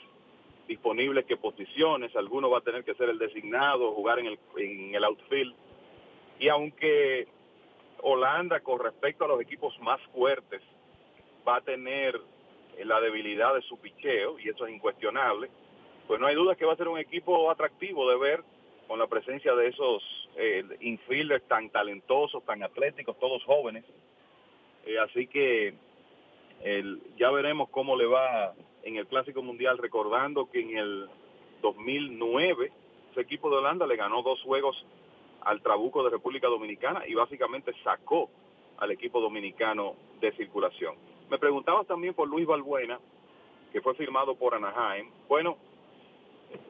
disponibles 0.69 1.25
que 1.27 1.37
posiciones, 1.37 2.15
alguno 2.17 2.51
va 2.51 2.59
a 2.59 2.63
tener 2.63 2.85
que 2.85 2.95
ser 2.95 3.09
el 3.09 3.19
designado, 3.19 3.93
jugar 3.93 4.19
en 4.19 4.27
el, 4.27 4.39
en 4.57 4.95
el 4.95 5.05
outfield. 5.05 5.55
Y 6.39 6.49
aunque 6.49 7.29
Holanda, 8.03 8.61
con 8.61 8.81
respecto 8.81 9.25
a 9.25 9.29
los 9.29 9.41
equipos 9.41 9.79
más 9.81 10.01
fuertes, 10.15 10.63
va 11.47 11.57
a 11.57 11.61
tener 11.61 12.19
la 12.85 13.01
debilidad 13.01 13.55
de 13.55 13.63
su 13.63 13.79
picheo, 13.79 14.39
y 14.39 14.49
eso 14.49 14.67
es 14.67 14.75
incuestionable, 14.75 15.51
pues 16.07 16.21
no 16.21 16.27
hay 16.27 16.35
duda 16.35 16.55
que 16.55 16.65
va 16.65 16.73
a 16.73 16.77
ser 16.77 16.89
un 16.89 16.99
equipo 16.99 17.51
atractivo 17.51 18.09
de 18.09 18.17
ver 18.17 18.45
con 18.87 18.99
la 18.99 19.07
presencia 19.07 19.55
de 19.55 19.69
esos 19.69 20.03
eh, 20.37 20.65
infielders 20.81 21.45
tan 21.49 21.71
talentosos, 21.71 22.45
tan 22.45 22.63
atléticos, 22.63 23.19
todos 23.19 23.43
jóvenes. 23.45 23.85
Eh, 24.87 24.99
así 24.99 25.27
que 25.27 25.75
ya 27.17 27.31
veremos 27.31 27.69
cómo 27.69 27.97
le 27.97 28.07
va 28.07 28.55
en 28.83 28.97
el 28.97 29.07
Clásico 29.07 29.43
Mundial, 29.43 29.79
recordando 29.79 30.51
que 30.51 30.61
en 30.61 30.77
el 30.77 31.09
2009 31.61 32.73
ese 33.11 33.21
equipo 33.21 33.51
de 33.51 33.57
Holanda 33.57 33.87
le 33.87 33.97
ganó 33.97 34.23
dos 34.23 34.41
juegos 34.43 34.85
al 35.43 35.61
Trabuco 35.61 36.03
de 36.03 36.11
República 36.11 36.49
Dominicana 36.49 37.07
y 37.07 37.15
básicamente 37.15 37.73
sacó 37.83 38.31
al 38.79 38.91
equipo 38.91 39.21
dominicano 39.21 39.95
de 40.21 40.33
circulación. 40.33 40.95
Me 41.31 41.39
preguntabas 41.39 41.87
también 41.87 42.15
por 42.15 42.29
Luis 42.29 42.47
Balbuena, 42.47 43.01
que 43.73 43.81
fue 43.81 43.95
firmado 43.95 44.35
por 44.35 44.55
Anaheim. 44.55 45.11
Bueno, 45.29 45.57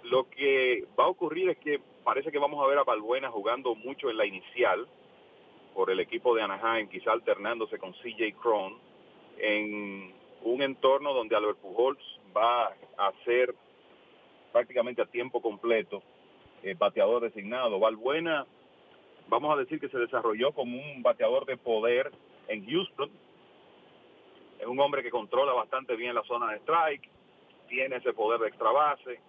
lo 0.05 0.29
que 0.31 0.85
va 0.99 1.05
a 1.05 1.09
ocurrir 1.09 1.51
es 1.51 1.59
que 1.59 1.81
parece 2.05 2.31
que 2.31 2.38
vamos 2.38 2.62
a 2.64 2.68
ver 2.68 2.79
a 2.79 2.85
Balbuena 2.85 3.31
jugando 3.31 3.75
mucho 3.75 4.11
en 4.11 4.16
la 4.16 4.27
inicial 4.27 4.87
por 5.75 5.90
el 5.90 6.01
equipo 6.01 6.35
de 6.35 6.42
Anaheim, 6.42 6.88
quizá 6.88 7.12
alternándose 7.12 7.79
con 7.79 7.92
CJ 7.92 8.35
Cron 8.40 8.75
en 9.38 10.14
un 10.42 10.62
entorno 10.62 11.12
donde 11.12 11.37
Albert 11.37 11.59
Pujols 11.59 12.20
va 12.35 12.66
a 12.96 13.12
ser 13.25 13.55
prácticamente 14.53 15.03
a 15.03 15.07
tiempo 15.07 15.42
completo 15.42 16.03
eh, 16.62 16.75
bateador 16.79 17.22
designado. 17.22 17.79
Balbuena, 17.79 18.46
vamos 19.29 19.55
a 19.55 19.61
decir 19.61 19.79
que 19.79 19.88
se 19.88 19.99
desarrolló 19.99 20.53
como 20.53 20.79
un 20.79 21.03
bateador 21.03 21.44
de 21.44 21.57
poder 21.57 22.11
en 22.49 22.64
Houston. 22.66 23.11
Es 24.59 24.66
un 24.66 24.81
hombre 24.81 25.03
que 25.03 25.11
controla 25.11 25.53
bastante 25.53 25.96
bien 25.96 26.14
la 26.14 26.22
zona 26.22 26.53
de 26.53 26.59
strike, 26.61 27.09
tiene 27.68 27.96
ese 27.96 28.12
poder 28.14 28.40
de 28.40 28.49
extra 28.49 28.70
base, 28.70 29.20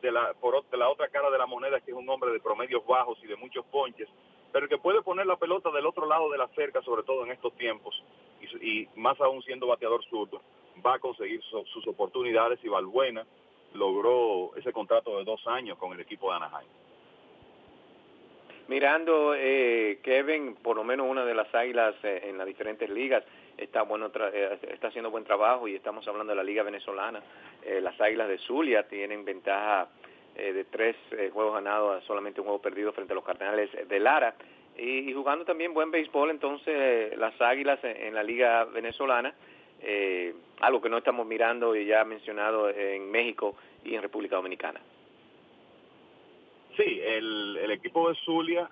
de 0.00 0.12
la, 0.12 0.34
por, 0.34 0.64
de 0.68 0.76
la 0.76 0.88
otra 0.88 1.08
cara 1.08 1.30
de 1.30 1.38
la 1.38 1.46
moneda 1.46 1.80
que 1.80 1.90
es 1.90 1.96
un 1.96 2.08
hombre 2.08 2.32
de 2.32 2.40
promedios 2.40 2.84
bajos 2.86 3.18
y 3.22 3.26
de 3.26 3.36
muchos 3.36 3.64
ponches, 3.66 4.08
pero 4.52 4.68
que 4.68 4.78
puede 4.78 5.02
poner 5.02 5.26
la 5.26 5.36
pelota 5.36 5.70
del 5.70 5.86
otro 5.86 6.06
lado 6.06 6.30
de 6.30 6.38
la 6.38 6.48
cerca, 6.48 6.82
sobre 6.82 7.02
todo 7.02 7.24
en 7.24 7.32
estos 7.32 7.52
tiempos, 7.54 8.02
y, 8.60 8.88
más 8.96 9.20
aún 9.20 9.42
siendo 9.42 9.66
bateador 9.66 10.02
zurdo, 10.04 10.40
va 10.84 10.94
a 10.94 10.98
conseguir 10.98 11.42
sus 11.42 11.86
oportunidades 11.86 12.58
y 12.62 12.68
Valbuena 12.68 13.24
logró 13.74 14.54
ese 14.56 14.72
contrato 14.72 15.18
de 15.18 15.24
dos 15.24 15.46
años 15.46 15.78
con 15.78 15.92
el 15.92 16.00
equipo 16.00 16.30
de 16.30 16.36
Anaheim. 16.36 16.68
Mirando, 18.68 19.34
eh, 19.34 19.98
Kevin, 20.02 20.54
por 20.54 20.76
lo 20.76 20.84
menos 20.84 21.06
una 21.08 21.24
de 21.24 21.34
las 21.34 21.52
águilas 21.54 21.94
eh, 22.04 22.22
en 22.24 22.38
las 22.38 22.46
diferentes 22.46 22.88
ligas, 22.88 23.24
está 23.60 23.82
bueno 23.82 24.10
eh, 24.32 24.58
está 24.72 24.88
haciendo 24.88 25.10
buen 25.10 25.24
trabajo 25.24 25.68
y 25.68 25.74
estamos 25.74 26.06
hablando 26.08 26.32
de 26.32 26.36
la 26.36 26.42
liga 26.42 26.62
venezolana. 26.62 27.22
Eh, 27.62 27.80
las 27.80 28.00
Águilas 28.00 28.28
de 28.28 28.38
Zulia 28.38 28.88
tienen 28.88 29.24
ventaja 29.24 29.88
eh, 30.34 30.52
de 30.52 30.64
tres 30.64 30.96
juegos 31.32 31.54
ganados, 31.54 32.02
solamente 32.04 32.40
un 32.40 32.46
juego 32.46 32.62
perdido 32.62 32.92
frente 32.92 33.12
a 33.12 33.16
los 33.16 33.24
Cardenales 33.24 33.70
de 33.88 34.00
Lara. 34.00 34.34
Y, 34.78 35.12
jugando 35.12 35.44
también 35.44 35.74
buen 35.74 35.90
béisbol, 35.90 36.30
entonces 36.30 37.16
las 37.18 37.38
Águilas 37.40 37.80
en, 37.82 38.14
la 38.14 38.22
liga 38.22 38.64
venezolana, 38.64 39.34
algo 40.60 40.80
que 40.80 40.88
no 40.88 40.98
estamos 40.98 41.26
mirando 41.26 41.76
y 41.76 41.84
ya 41.84 42.04
mencionado 42.04 42.70
en 42.70 43.10
México 43.10 43.56
y 43.84 43.94
en 43.94 44.02
República 44.02 44.36
Dominicana. 44.36 44.80
Sí, 46.76 47.00
el, 47.04 47.58
el 47.62 47.70
equipo 47.72 48.08
de 48.08 48.14
Zulia 48.24 48.70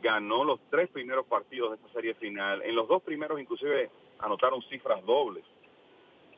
ganó 0.00 0.44
los 0.44 0.60
tres 0.70 0.88
primeros 0.90 1.26
partidos 1.26 1.70
de 1.70 1.76
esta 1.76 1.92
serie 1.92 2.14
final. 2.14 2.62
En 2.62 2.74
los 2.74 2.88
dos 2.88 3.02
primeros 3.02 3.40
inclusive 3.40 3.90
anotaron 4.18 4.62
cifras 4.62 5.04
dobles 5.04 5.44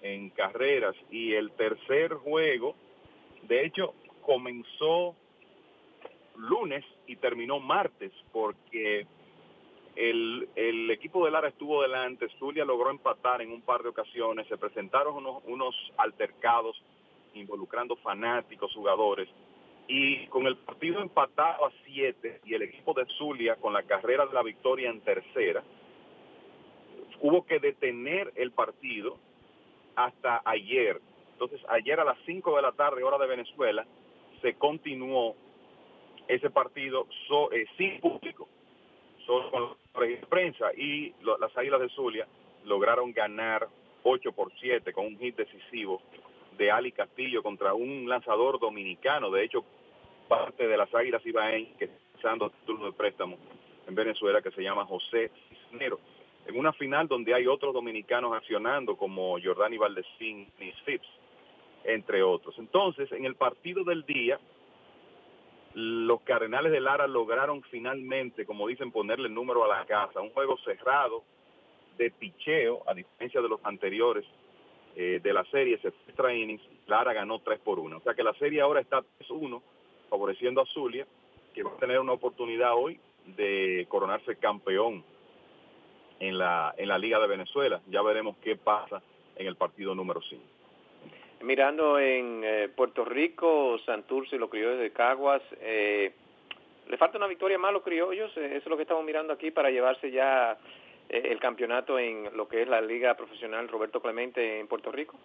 en 0.02 0.30
carreras 0.30 0.94
y 1.10 1.32
el 1.34 1.50
tercer 1.52 2.14
juego, 2.14 2.74
de 3.42 3.64
hecho, 3.64 3.94
comenzó 4.22 5.14
lunes 6.36 6.84
y 7.06 7.16
terminó 7.16 7.60
martes 7.60 8.12
porque 8.32 9.06
el, 9.94 10.48
el 10.54 10.90
equipo 10.90 11.24
de 11.24 11.30
Lara 11.30 11.48
estuvo 11.48 11.82
delante, 11.82 12.28
Zulia 12.38 12.64
logró 12.64 12.90
empatar 12.90 13.40
en 13.40 13.50
un 13.50 13.62
par 13.62 13.82
de 13.82 13.88
ocasiones, 13.88 14.46
se 14.46 14.58
presentaron 14.58 15.16
unos, 15.16 15.42
unos 15.46 15.74
altercados 15.96 16.76
involucrando 17.34 17.96
fanáticos, 17.96 18.72
jugadores, 18.74 19.28
y 19.88 20.26
con 20.28 20.46
el 20.46 20.56
partido 20.56 21.00
empatado 21.00 21.66
a 21.66 21.72
siete 21.84 22.40
y 22.44 22.54
el 22.54 22.62
equipo 22.62 22.92
de 22.94 23.06
Zulia 23.18 23.56
con 23.56 23.72
la 23.72 23.82
carrera 23.84 24.26
de 24.26 24.34
la 24.34 24.42
victoria 24.42 24.90
en 24.90 25.00
tercera, 25.00 25.62
hubo 27.20 27.46
que 27.46 27.58
detener 27.58 28.32
el 28.36 28.50
partido 28.52 29.18
hasta 29.94 30.42
ayer. 30.44 31.00
Entonces, 31.32 31.60
ayer 31.68 32.00
a 32.00 32.04
las 32.04 32.18
5 32.26 32.56
de 32.56 32.62
la 32.62 32.72
tarde, 32.72 33.02
hora 33.02 33.18
de 33.18 33.26
Venezuela, 33.26 33.86
se 34.42 34.54
continuó 34.54 35.36
ese 36.28 36.50
partido 36.50 37.06
eh, 37.52 37.66
sin 37.76 38.00
público, 38.00 38.48
solo 39.24 39.50
con 39.50 39.62
la 39.62 40.26
prensa 40.28 40.72
y 40.74 41.14
las 41.40 41.56
Águilas 41.56 41.80
de 41.80 41.88
Zulia 41.90 42.26
lograron 42.64 43.12
ganar 43.12 43.68
8 44.02 44.32
por 44.32 44.52
7 44.58 44.92
con 44.92 45.06
un 45.06 45.18
hit 45.18 45.36
decisivo 45.36 46.02
de 46.58 46.70
Ali 46.70 46.92
Castillo 46.92 47.42
contra 47.42 47.74
un 47.74 48.08
lanzador 48.08 48.58
dominicano. 48.58 49.30
De 49.30 49.44
hecho, 49.44 49.64
parte 50.28 50.66
de 50.66 50.76
las 50.76 50.92
Águilas 50.94 51.24
Ibaén, 51.24 51.74
que 51.78 51.84
está 52.14 52.28
dando 52.30 52.50
título 52.50 52.86
de 52.86 52.92
préstamo 52.92 53.36
en 53.86 53.94
Venezuela, 53.94 54.42
que 54.42 54.50
se 54.50 54.62
llama 54.62 54.84
José 54.84 55.30
Cisnero. 55.48 55.98
En 56.46 56.58
una 56.58 56.72
final 56.72 57.08
donde 57.08 57.34
hay 57.34 57.46
otros 57.46 57.74
dominicanos 57.74 58.32
accionando, 58.34 58.96
como 58.96 59.36
Jordani 59.42 59.78
Valdesín 59.78 60.48
y 60.60 60.72
Phipps, 60.84 61.08
entre 61.84 62.22
otros. 62.22 62.56
Entonces, 62.58 63.10
en 63.12 63.24
el 63.24 63.34
partido 63.34 63.84
del 63.84 64.04
día, 64.04 64.38
los 65.74 66.20
Cardenales 66.22 66.72
de 66.72 66.80
Lara 66.80 67.06
lograron 67.06 67.62
finalmente, 67.62 68.46
como 68.46 68.66
dicen, 68.66 68.92
ponerle 68.92 69.28
el 69.28 69.34
número 69.34 69.64
a 69.64 69.78
la 69.78 69.84
casa. 69.86 70.20
Un 70.20 70.30
juego 70.30 70.56
cerrado 70.58 71.24
de 71.98 72.10
picheo, 72.10 72.82
a 72.86 72.94
diferencia 72.94 73.40
de 73.40 73.48
los 73.48 73.60
anteriores 73.64 74.24
eh, 74.94 75.20
de 75.22 75.32
la 75.32 75.44
serie, 75.46 75.78
se 75.78 75.92
innings, 76.34 76.62
Lara 76.86 77.12
ganó 77.12 77.40
3 77.40 77.60
por 77.60 77.78
1. 77.78 77.96
O 77.96 78.00
sea 78.00 78.14
que 78.14 78.22
la 78.22 78.34
serie 78.34 78.60
ahora 78.60 78.80
está 78.80 79.02
3-1 79.28 79.60
favoreciendo 80.08 80.60
a 80.60 80.66
Zulia, 80.66 81.06
que 81.54 81.62
va 81.62 81.70
a 81.70 81.76
tener 81.76 81.98
una 82.00 82.12
oportunidad 82.12 82.74
hoy 82.74 82.98
de 83.24 83.86
coronarse 83.88 84.36
campeón 84.36 85.04
en 86.20 86.38
la, 86.38 86.74
en 86.76 86.88
la 86.88 86.98
Liga 86.98 87.18
de 87.18 87.26
Venezuela. 87.26 87.80
Ya 87.88 88.02
veremos 88.02 88.36
qué 88.42 88.56
pasa 88.56 89.02
en 89.36 89.46
el 89.46 89.56
partido 89.56 89.94
número 89.94 90.20
5. 90.22 90.42
Mirando 91.42 91.98
en 91.98 92.42
eh, 92.44 92.68
Puerto 92.74 93.04
Rico, 93.04 93.78
Santurce 93.84 94.36
y 94.36 94.38
los 94.38 94.48
criollos 94.48 94.80
de 94.80 94.92
Caguas, 94.92 95.42
eh, 95.60 96.12
le 96.88 96.96
falta 96.96 97.18
una 97.18 97.26
victoria 97.26 97.58
más 97.58 97.70
a 97.70 97.72
los 97.72 97.82
criollos, 97.82 98.34
eh, 98.36 98.46
eso 98.46 98.56
es 98.56 98.66
lo 98.66 98.76
que 98.76 98.82
estamos 98.82 99.04
mirando 99.04 99.32
aquí 99.32 99.50
para 99.50 99.70
llevarse 99.70 100.10
ya 100.10 100.56
el 101.08 101.38
campeonato 101.38 102.00
en 102.00 102.36
lo 102.36 102.48
que 102.48 102.62
es 102.62 102.68
la 102.68 102.80
Liga 102.80 103.14
Profesional 103.14 103.68
Roberto 103.68 104.00
Clemente 104.00 104.58
en 104.58 104.66
Puerto 104.66 104.90
Rico. 104.90 105.16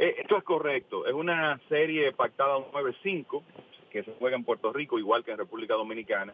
Esto 0.00 0.38
es 0.38 0.44
correcto, 0.44 1.06
es 1.06 1.12
una 1.12 1.60
serie 1.68 2.12
pactada 2.12 2.56
9-5 2.72 3.42
que 3.90 4.02
se 4.02 4.14
juega 4.18 4.36
en 4.36 4.44
Puerto 4.44 4.72
Rico, 4.72 4.98
igual 4.98 5.24
que 5.24 5.32
en 5.32 5.38
República 5.38 5.74
Dominicana. 5.74 6.32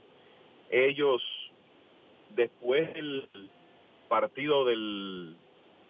Ellos, 0.70 1.22
después 2.30 2.94
del 2.94 3.28
partido 4.08 4.64
del 4.64 5.36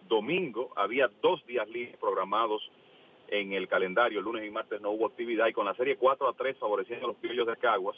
domingo 0.07 0.71
había 0.75 1.09
dos 1.21 1.45
días 1.45 1.67
libres 1.67 1.97
programados 1.97 2.67
en 3.27 3.53
el 3.53 3.67
calendario. 3.67 4.21
Lunes 4.21 4.45
y 4.45 4.49
martes 4.49 4.81
no 4.81 4.91
hubo 4.91 5.05
actividad 5.05 5.47
y 5.47 5.53
con 5.53 5.65
la 5.65 5.75
serie 5.75 5.97
4 5.97 6.29
a 6.29 6.33
3 6.33 6.57
favoreciendo 6.57 7.05
a 7.05 7.09
los 7.09 7.17
criollos 7.17 7.45
de 7.45 7.57
Caguas, 7.57 7.97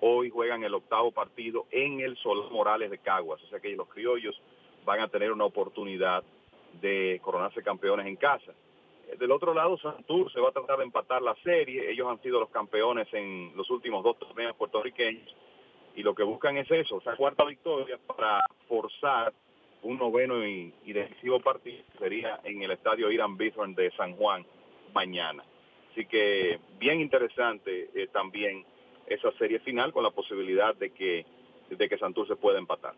hoy 0.00 0.30
juegan 0.30 0.64
el 0.64 0.74
octavo 0.74 1.12
partido 1.12 1.66
en 1.70 2.00
el 2.00 2.16
Sol 2.16 2.50
Morales 2.50 2.90
de 2.90 2.98
Caguas. 2.98 3.40
O 3.44 3.46
sea 3.46 3.60
que 3.60 3.76
los 3.76 3.88
criollos 3.88 4.40
van 4.84 5.00
a 5.00 5.08
tener 5.08 5.30
una 5.30 5.44
oportunidad 5.44 6.24
de 6.80 7.20
coronarse 7.22 7.62
campeones 7.62 8.06
en 8.06 8.16
casa. 8.16 8.52
Del 9.18 9.30
otro 9.32 9.54
lado, 9.54 9.76
Santur 9.78 10.32
se 10.32 10.40
va 10.40 10.48
a 10.48 10.52
tratar 10.52 10.78
de 10.78 10.84
empatar 10.84 11.22
la 11.22 11.34
serie. 11.42 11.90
Ellos 11.90 12.08
han 12.08 12.20
sido 12.22 12.40
los 12.40 12.50
campeones 12.50 13.08
en 13.12 13.52
los 13.56 13.68
últimos 13.70 14.04
dos 14.04 14.18
torneos 14.18 14.56
puertorriqueños 14.56 15.34
y 15.94 16.02
lo 16.02 16.14
que 16.14 16.22
buscan 16.22 16.56
es 16.56 16.70
eso, 16.70 16.96
o 16.96 17.00
sea, 17.00 17.16
cuarta 17.16 17.44
victoria 17.44 17.98
para 18.06 18.40
forzar 18.68 19.32
un 19.82 19.98
noveno 19.98 20.46
y, 20.46 20.72
decisivo 20.86 21.40
partido 21.40 21.82
sería 21.98 22.40
en 22.44 22.62
el 22.62 22.70
estadio 22.70 23.10
Irán 23.10 23.36
Bithorn 23.36 23.74
de 23.74 23.90
San 23.92 24.14
Juan 24.16 24.44
mañana. 24.94 25.44
Así 25.92 26.06
que 26.06 26.60
bien 26.78 27.00
interesante 27.00 27.90
eh, 27.94 28.08
también 28.12 28.64
esa 29.06 29.32
serie 29.32 29.58
final 29.60 29.92
con 29.92 30.04
la 30.04 30.10
posibilidad 30.10 30.74
de 30.74 30.90
que, 30.90 31.24
de 31.70 31.88
que 31.88 31.98
Santurce 31.98 32.36
pueda 32.36 32.58
empatar. 32.58 32.94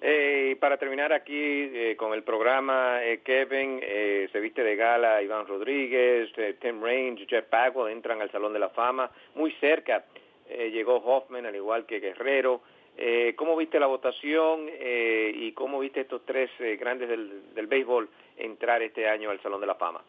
Eh, 0.00 0.56
para 0.60 0.76
terminar 0.76 1.12
aquí 1.12 1.34
eh, 1.34 1.96
con 1.96 2.14
el 2.14 2.22
programa, 2.22 3.00
Kevin, 3.24 3.80
se 3.80 4.40
viste 4.40 4.62
de 4.62 4.76
gala 4.76 5.22
Iván 5.22 5.46
Rodríguez, 5.46 6.30
Tim 6.60 6.82
Raines, 6.82 7.26
Jeff 7.28 7.50
Bagwell 7.50 7.92
entran 7.92 8.22
al 8.22 8.30
Salón 8.30 8.52
de 8.52 8.60
la 8.60 8.68
Fama. 8.70 9.10
Muy 9.34 9.52
cerca 9.60 10.04
llegó 10.48 10.96
Hoffman, 10.96 11.46
al 11.46 11.56
igual 11.56 11.84
que 11.84 12.00
Guerrero. 12.00 12.62
Eh, 13.00 13.34
¿Cómo 13.36 13.56
viste 13.56 13.78
la 13.78 13.86
votación 13.86 14.66
eh, 14.68 15.30
y 15.32 15.52
cómo 15.52 15.78
viste 15.78 16.00
estos 16.00 16.26
tres 16.26 16.50
eh, 16.58 16.76
grandes 16.76 17.08
del, 17.08 17.54
del, 17.54 17.68
béisbol 17.68 18.08
entrar 18.36 18.82
este 18.82 19.08
año 19.08 19.30
al 19.30 19.40
Salón 19.40 19.60
de 19.60 19.68
la 19.68 19.76
Fama? 19.76 20.02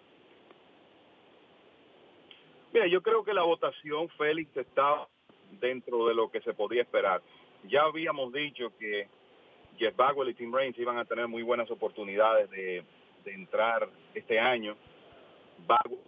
Mira, 2.73 2.88
yo 2.88 3.04
creo 3.04 3.23
que 3.23 3.32
la 3.32 3.43
votación, 3.43 4.10
Félix, 4.17 4.58
está 4.58 5.08
dentro 5.62 6.08
de 6.08 6.15
lo 6.15 6.32
que 6.32 6.41
se 6.41 6.56
podía 6.56 6.82
esperar. 6.82 7.21
Ya 7.65 7.84
habíamos 7.84 8.34
dicho 8.34 8.71
que 8.80 9.08
Jeff 9.80 9.96
Bagwell 9.96 10.30
y 10.30 10.34
Tim 10.34 10.54
Raines 10.54 10.78
iban 10.78 10.98
a 10.98 11.06
tener 11.06 11.28
muy 11.28 11.42
buenas 11.42 11.72
oportunidades 11.72 12.50
de, 12.52 12.84
entrar 13.26 13.88
este 14.15 14.39
año. 14.39 14.76
Bagwell 15.68 16.00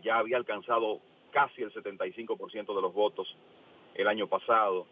ya 0.00 0.18
había 0.18 0.36
alcanzado 0.36 1.00
casi 1.32 1.62
el 1.62 1.72
75% 1.72 2.74
de 2.74 2.82
los 2.82 2.94
votos 2.94 3.36
el 3.94 4.06
año 4.06 4.28
pasado 4.28 4.86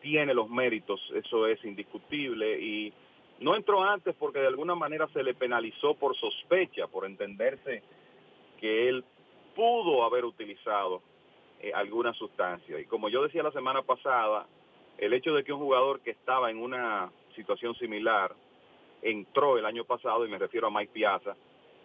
tiene 0.00 0.32
los 0.32 0.48
méritos, 0.48 1.00
eso 1.14 1.46
es 1.46 1.62
indiscutible 1.64 2.58
y 2.58 2.92
no 3.40 3.54
entró 3.54 3.82
antes 3.82 4.14
porque 4.14 4.38
de 4.38 4.46
alguna 4.46 4.74
manera 4.74 5.08
se 5.08 5.22
le 5.22 5.34
penalizó 5.34 5.94
por 5.94 6.16
sospecha, 6.16 6.86
por 6.86 7.04
entenderse 7.04 7.82
que 8.60 8.88
él 8.88 9.04
pudo 9.54 10.04
haber 10.04 10.24
utilizado 10.24 11.02
eh, 11.60 11.72
alguna 11.74 12.12
sustancia. 12.14 12.80
Y 12.80 12.86
como 12.86 13.08
yo 13.08 13.22
decía 13.22 13.42
la 13.42 13.52
semana 13.52 13.82
pasada, 13.82 14.46
el 14.98 15.12
hecho 15.12 15.34
de 15.34 15.44
que 15.44 15.52
un 15.52 15.60
jugador 15.60 16.00
que 16.00 16.10
estaba 16.10 16.50
en 16.50 16.58
una 16.58 17.10
situación 17.34 17.74
similar 17.76 18.34
entró 19.02 19.56
el 19.58 19.64
año 19.64 19.84
pasado, 19.84 20.26
y 20.26 20.28
me 20.28 20.38
refiero 20.38 20.66
a 20.66 20.70
Mike 20.70 20.92
Piazza, 20.92 21.36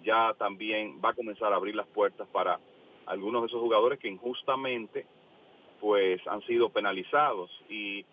ya 0.04 0.34
también 0.34 1.00
va 1.04 1.10
a 1.10 1.14
comenzar 1.14 1.54
a 1.54 1.56
abrir 1.56 1.76
las 1.76 1.88
puertas 1.88 2.28
para 2.30 2.60
algunos 3.06 3.42
de 3.44 3.48
esos 3.48 3.62
jugadores 3.62 4.00
que 4.00 4.08
injustamente 4.08 5.06
pues 5.80 6.26
han 6.28 6.42
sido 6.44 6.70
penalizados 6.70 7.52
y 7.70 8.06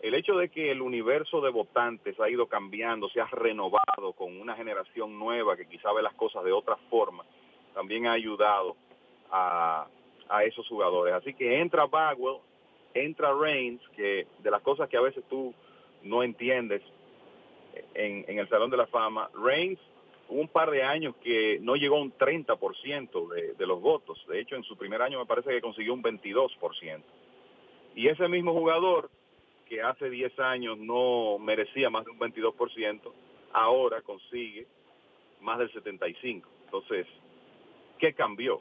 el 0.00 0.14
hecho 0.14 0.36
de 0.36 0.48
que 0.48 0.70
el 0.70 0.80
universo 0.80 1.40
de 1.40 1.50
votantes 1.50 2.18
ha 2.20 2.30
ido 2.30 2.46
cambiando, 2.46 3.08
se 3.08 3.20
ha 3.20 3.26
renovado 3.26 4.12
con 4.16 4.40
una 4.40 4.54
generación 4.54 5.18
nueva 5.18 5.56
que 5.56 5.66
quizá 5.66 5.92
ve 5.92 6.02
las 6.02 6.14
cosas 6.14 6.44
de 6.44 6.52
otra 6.52 6.76
forma, 6.88 7.24
también 7.74 8.06
ha 8.06 8.12
ayudado 8.12 8.76
a, 9.30 9.88
esos 10.44 10.68
jugadores. 10.68 11.14
Así 11.14 11.34
que 11.34 11.60
entra 11.60 11.86
Bagwell, 11.86 12.38
entra 12.94 13.34
Reigns, 13.34 13.80
que 13.96 14.26
de 14.38 14.50
las 14.50 14.62
cosas 14.62 14.88
que 14.88 14.96
a 14.96 15.00
veces 15.00 15.24
tú 15.28 15.54
no 16.02 16.22
entiendes 16.22 16.82
en, 17.94 18.38
el 18.38 18.48
Salón 18.48 18.70
de 18.70 18.76
la 18.76 18.86
Fama, 18.86 19.30
Reigns 19.34 19.78
hubo 20.28 20.40
un 20.40 20.48
par 20.48 20.70
de 20.70 20.82
años 20.82 21.14
que 21.22 21.58
no 21.60 21.76
llegó 21.76 21.96
a 21.96 22.02
un 22.02 22.12
30% 22.12 23.28
de, 23.28 23.54
de 23.54 23.66
los 23.66 23.80
votos. 23.80 24.24
De 24.28 24.40
hecho, 24.40 24.56
en 24.56 24.62
su 24.64 24.76
primer 24.76 25.00
año 25.02 25.18
me 25.18 25.26
parece 25.26 25.50
que 25.50 25.60
consiguió 25.60 25.94
un 25.94 26.02
22%. 26.02 27.02
Y 27.94 28.08
ese 28.08 28.28
mismo 28.28 28.52
jugador, 28.52 29.10
que 29.68 29.82
hace 29.82 30.08
10 30.08 30.38
años 30.38 30.78
no 30.78 31.38
merecía 31.38 31.90
más 31.90 32.04
de 32.04 32.10
un 32.10 32.18
22%, 32.18 33.00
ahora 33.52 34.02
consigue 34.02 34.66
más 35.40 35.58
del 35.58 35.72
75%. 35.72 36.42
Entonces, 36.64 37.06
¿qué 37.98 38.12
cambió? 38.12 38.60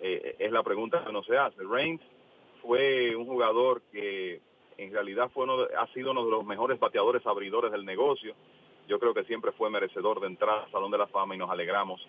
Eh, 0.00 0.36
es 0.38 0.52
la 0.52 0.62
pregunta 0.62 1.04
que 1.04 1.12
no 1.12 1.22
se 1.24 1.36
hace. 1.36 1.62
Reigns 1.62 2.00
fue 2.62 3.14
un 3.16 3.26
jugador 3.26 3.82
que 3.92 4.40
en 4.76 4.92
realidad 4.92 5.30
fue 5.32 5.44
uno 5.44 5.66
ha 5.76 5.86
sido 5.92 6.12
uno 6.12 6.24
de 6.24 6.30
los 6.30 6.44
mejores 6.44 6.78
bateadores 6.78 7.26
abridores 7.26 7.72
del 7.72 7.84
negocio 7.84 8.34
yo 8.88 8.98
creo 8.98 9.14
que 9.14 9.24
siempre 9.24 9.52
fue 9.52 9.70
merecedor 9.70 10.18
de 10.18 10.26
entrar 10.26 10.64
al 10.64 10.70
Salón 10.72 10.90
de 10.90 10.98
la 10.98 11.06
Fama 11.06 11.34
y 11.34 11.38
nos 11.38 11.50
alegramos 11.50 12.00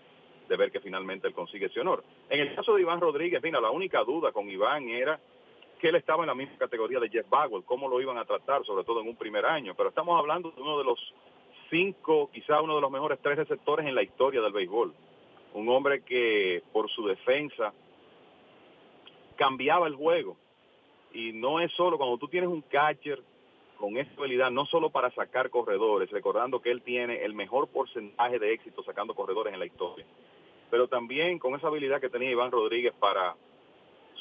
de 0.48 0.56
ver 0.56 0.72
que 0.72 0.80
finalmente 0.80 1.28
él 1.28 1.34
consigue 1.34 1.68
ese 1.68 1.82
honor. 1.82 2.04
En 2.30 2.40
el 2.40 2.56
caso 2.56 2.74
de 2.74 2.82
Iván 2.82 3.02
Rodríguez, 3.02 3.44
mira, 3.44 3.62
la 3.62 3.70
única 3.70 4.04
duda 4.04 4.32
con 4.32 4.50
Iván 4.50 4.90
era 4.90 5.20
que 5.80 5.90
él 5.90 5.96
estaba 5.96 6.24
en 6.24 6.28
la 6.28 6.36
misma 6.36 6.58
categoría 6.58 7.00
de 7.00 7.10
Jeff 7.10 7.30
Bagwell, 7.30 7.64
cómo 7.66 7.88
lo 7.88 8.02
iban 8.02 8.18
a 8.18 8.26
tratar, 8.26 8.66
sobre 8.66 8.84
todo 8.84 9.02
en 9.02 9.10
un 9.10 9.16
primer 9.16 9.46
año. 9.46 9.76
Pero 9.76 9.90
estamos 9.90 10.18
hablando 10.18 10.52
de 10.52 10.62
uno 10.62 10.78
de 10.78 10.86
los 10.86 11.14
cinco, 11.70 12.30
quizá 12.34 12.62
uno 12.62 12.76
de 12.76 12.82
los 12.82 12.92
mejores 12.92 13.20
tres 13.22 13.38
receptores 13.38 13.86
en 13.86 13.94
la 13.94 14.02
historia 14.02 14.42
del 14.42 14.54
béisbol. 14.54 14.94
Un 15.54 15.70
hombre 15.70 16.02
que 16.02 16.64
por 16.72 16.90
su 16.90 17.06
defensa 17.06 17.74
cambiaba 19.40 19.88
el 19.88 19.96
juego. 19.96 20.36
Y 21.14 21.32
no 21.32 21.62
es 21.62 21.72
solo 21.72 21.98
cuando 21.98 22.18
tú 22.18 22.28
tienes 22.28 22.50
un 22.50 22.62
catcher 22.62 23.24
con 23.80 23.96
esa 23.98 24.12
habilidad 24.18 24.52
no 24.52 24.66
solo 24.66 24.90
para 24.90 25.10
sacar 25.12 25.50
corredores, 25.50 26.12
recordando 26.12 26.62
que 26.62 26.70
él 26.70 26.82
tiene 26.82 27.24
el 27.24 27.34
mejor 27.34 27.70
porcentaje 27.70 28.38
de 28.38 28.52
éxito 28.54 28.84
sacando 28.84 29.16
corredores 29.16 29.54
en 29.54 29.60
la 29.60 29.66
historia, 29.66 30.06
pero 30.70 30.90
también 30.90 31.40
con 31.40 31.56
esa 31.56 31.68
habilidad 31.68 32.02
que 32.02 32.10
tenía 32.10 32.30
Iván 32.30 32.52
Rodríguez 32.52 32.94
para 33.00 33.38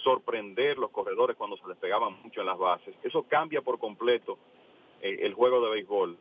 sorprender 0.05 0.79
los 0.79 0.91
corredores 0.91 1.37
cuando 1.37 1.57
se 1.57 1.67
les 1.67 1.77
pegaban 1.77 2.23
mucho 2.23 2.41
en 2.41 2.47
las 2.47 2.57
bases. 2.57 2.95
Eso 3.03 3.25
cambia 3.25 3.61
por 3.61 3.81
completo 3.81 4.39
eh, 5.03 5.19
el 5.23 5.35
juego 5.35 5.61
de 5.61 5.71
béisbol. 5.71 6.17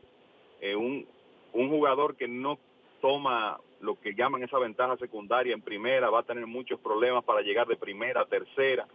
Eh, 0.59 0.75
un 0.75 1.05
jugador 1.53 2.15
que 2.15 2.27
no 2.27 2.57
toma 2.99 3.59
lo 3.81 3.99
que 3.99 4.15
llaman 4.15 4.43
esa 4.43 4.59
ventaja 4.59 4.97
secundaria 4.97 5.53
en 5.53 5.61
primera 5.61 6.09
va 6.09 6.19
a 6.19 6.23
tener 6.23 6.47
muchos 6.47 6.79
problemas 6.79 7.23
para 7.23 7.41
llegar 7.41 7.67
de 7.67 7.75
primera 7.75 8.21
a 8.21 8.25
tercera 8.25 8.87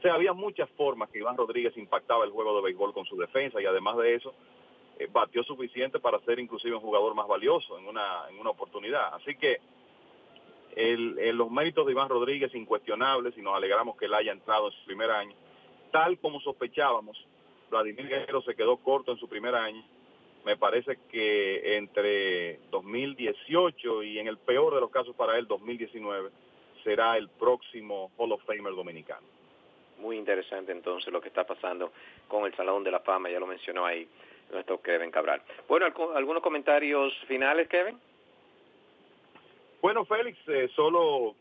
o 0.00 0.02
sea, 0.02 0.14
había 0.14 0.32
muchas 0.32 0.70
formas 0.70 1.10
que 1.10 1.18
Iván 1.18 1.36
Rodríguez 1.36 1.76
impactaba 1.76 2.24
el 2.24 2.30
juego 2.30 2.56
de 2.56 2.62
béisbol 2.62 2.94
con 2.94 3.04
su 3.04 3.18
defensa 3.18 3.60
y 3.60 3.66
además 3.66 3.98
de 3.98 4.14
eso, 4.14 4.32
eh, 4.98 5.06
batió 5.12 5.42
suficiente 5.44 6.00
para 6.00 6.18
ser 6.20 6.38
inclusive 6.38 6.74
un 6.74 6.80
jugador 6.80 7.14
más 7.14 7.28
valioso 7.28 7.78
en 7.78 7.86
una, 7.86 8.22
en 8.30 8.38
una 8.38 8.48
oportunidad. 8.48 9.12
Así 9.12 9.36
que 9.36 9.58
el, 10.74 11.36
los 11.36 11.50
méritos 11.50 11.84
de 11.84 11.92
Iván 11.92 12.08
Rodríguez 12.08 12.54
incuestionables 12.54 13.36
y 13.36 13.42
nos 13.42 13.54
alegramos 13.54 13.98
que 13.98 14.06
él 14.06 14.14
haya 14.14 14.32
entrado 14.32 14.68
en 14.68 14.72
su 14.72 14.86
primer 14.86 15.10
año. 15.10 15.34
Tal 15.90 16.18
como 16.18 16.40
sospechábamos, 16.40 17.22
Vladimir 17.68 18.08
Guerrero 18.08 18.40
se 18.40 18.54
quedó 18.54 18.78
corto 18.78 19.12
en 19.12 19.18
su 19.18 19.28
primer 19.28 19.54
año. 19.54 19.84
Me 20.44 20.56
parece 20.56 20.98
que 21.10 21.76
entre 21.76 22.60
2018 22.70 24.02
y 24.02 24.18
en 24.18 24.26
el 24.26 24.38
peor 24.38 24.74
de 24.74 24.80
los 24.80 24.90
casos 24.90 25.14
para 25.14 25.38
él, 25.38 25.46
2019, 25.46 26.30
será 26.82 27.16
el 27.16 27.28
próximo 27.28 28.10
Hall 28.16 28.32
of 28.32 28.42
Famer 28.44 28.74
dominicano 28.74 29.26
muy 30.00 30.16
interesante 30.16 30.72
entonces 30.72 31.12
lo 31.12 31.20
que 31.20 31.28
está 31.28 31.44
pasando 31.44 31.92
con 32.26 32.44
el 32.44 32.54
Salón 32.56 32.82
de 32.82 32.90
la 32.90 33.00
Fama, 33.00 33.30
ya 33.30 33.38
lo 33.38 33.46
mencionó 33.46 33.86
ahí 33.86 34.08
nuestro 34.50 34.80
Kevin 34.80 35.10
Cabral. 35.10 35.42
Bueno, 35.68 35.86
¿algunos 36.14 36.42
comentarios 36.42 37.16
finales, 37.28 37.68
Kevin? 37.68 37.98
Bueno, 39.80 40.04
Félix, 40.04 40.38
eh, 40.48 40.68
solo 40.74 41.34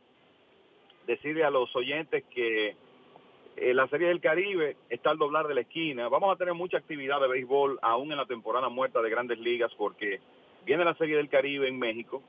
decirle 1.07 1.43
a 1.43 1.49
los 1.49 1.75
oyentes 1.75 2.23
que 2.25 2.75
Eh, 3.61 3.73
la 3.73 3.89
Serie 3.89 4.07
del 4.07 4.21
Caribe 4.21 4.77
está 4.89 5.09
al 5.09 5.17
doblar 5.17 5.45
de 5.45 5.53
la 5.53 5.61
esquina. 5.61 6.07
Vamos 6.07 6.33
a 6.33 6.37
tener 6.37 6.53
mucha 6.53 6.77
actividad 6.77 7.19
de 7.19 7.27
béisbol 7.27 7.77
aún 7.81 8.09
en 8.09 8.17
la 8.17 8.25
temporada 8.25 8.69
muerta 8.69 9.01
de 9.01 9.09
grandes 9.09 9.37
ligas 9.37 9.69
porque 9.77 10.21
viene 10.65 10.85
la 10.85 10.95
Serie 10.95 11.17
del 11.17 11.27
Caribe 11.27 11.67
en 11.67 11.77
México, 11.77 12.23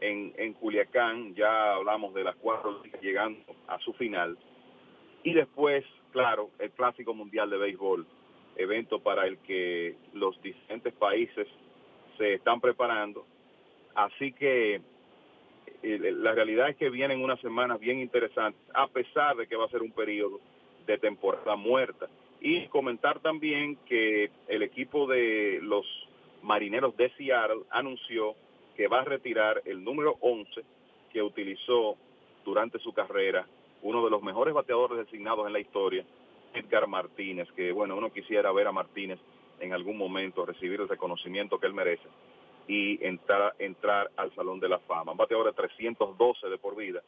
en, 0.00 0.34
en 0.36 0.52
Culiacán, 0.52 1.34
ya 1.34 1.72
hablamos 1.72 2.12
de 2.12 2.24
las 2.24 2.36
cuatro 2.36 2.82
ligas 2.82 3.00
llegando 3.00 3.40
a 3.68 3.78
su 3.78 3.94
final. 3.94 4.36
Y 5.22 5.32
después, 5.32 5.82
claro, 6.12 6.50
el 6.58 6.70
Clásico 6.72 7.14
Mundial 7.14 7.48
de 7.48 7.56
Béisbol, 7.56 8.06
evento 8.56 9.00
para 9.00 9.26
el 9.26 9.38
que 9.38 9.96
los 10.12 10.40
diferentes 10.42 10.92
países 10.92 11.48
se 12.18 12.34
están 12.34 12.60
preparando. 12.60 13.24
Así 13.94 14.30
que 14.32 14.82
eh, 15.82 16.12
la 16.12 16.32
realidad 16.32 16.68
es 16.68 16.76
que 16.76 16.90
vienen 16.90 17.22
unas 17.22 17.40
semanas 17.40 17.80
bien 17.80 17.98
interesantes, 17.98 18.60
a 18.74 18.88
pesar 18.88 19.36
de 19.36 19.46
que 19.46 19.56
va 19.56 19.64
a 19.64 19.70
ser 19.70 19.80
un 19.80 19.92
periodo 19.92 20.38
de 20.86 20.98
temporada 20.98 21.56
muerta. 21.56 22.08
Y 22.40 22.66
comentar 22.68 23.20
también 23.20 23.76
que 23.86 24.30
el 24.48 24.62
equipo 24.62 25.06
de 25.06 25.58
los 25.62 25.86
marineros 26.42 26.96
de 26.96 27.10
Seattle 27.16 27.62
anunció 27.70 28.34
que 28.76 28.88
va 28.88 29.00
a 29.00 29.04
retirar 29.04 29.62
el 29.64 29.82
número 29.82 30.16
11 30.20 30.62
que 31.12 31.22
utilizó 31.22 31.96
durante 32.44 32.78
su 32.78 32.92
carrera 32.92 33.46
uno 33.82 34.04
de 34.04 34.10
los 34.10 34.22
mejores 34.22 34.54
bateadores 34.54 34.98
designados 34.98 35.46
en 35.46 35.52
la 35.52 35.60
historia, 35.60 36.04
Edgar 36.54 36.86
Martínez, 36.86 37.50
que 37.52 37.72
bueno, 37.72 37.96
uno 37.96 38.12
quisiera 38.12 38.52
ver 38.52 38.66
a 38.66 38.72
Martínez 38.72 39.18
en 39.60 39.72
algún 39.72 39.96
momento 39.96 40.44
recibir 40.44 40.80
el 40.80 40.88
reconocimiento 40.88 41.58
que 41.58 41.66
él 41.66 41.74
merece 41.74 42.08
y 42.68 43.04
entrar, 43.04 43.54
entrar 43.58 44.10
al 44.16 44.34
Salón 44.34 44.60
de 44.60 44.68
la 44.68 44.78
Fama. 44.80 45.12
Un 45.12 45.18
bateador 45.18 45.46
de 45.46 45.52
312 45.52 46.48
de 46.48 46.58
por 46.58 46.76
vida, 46.76 47.02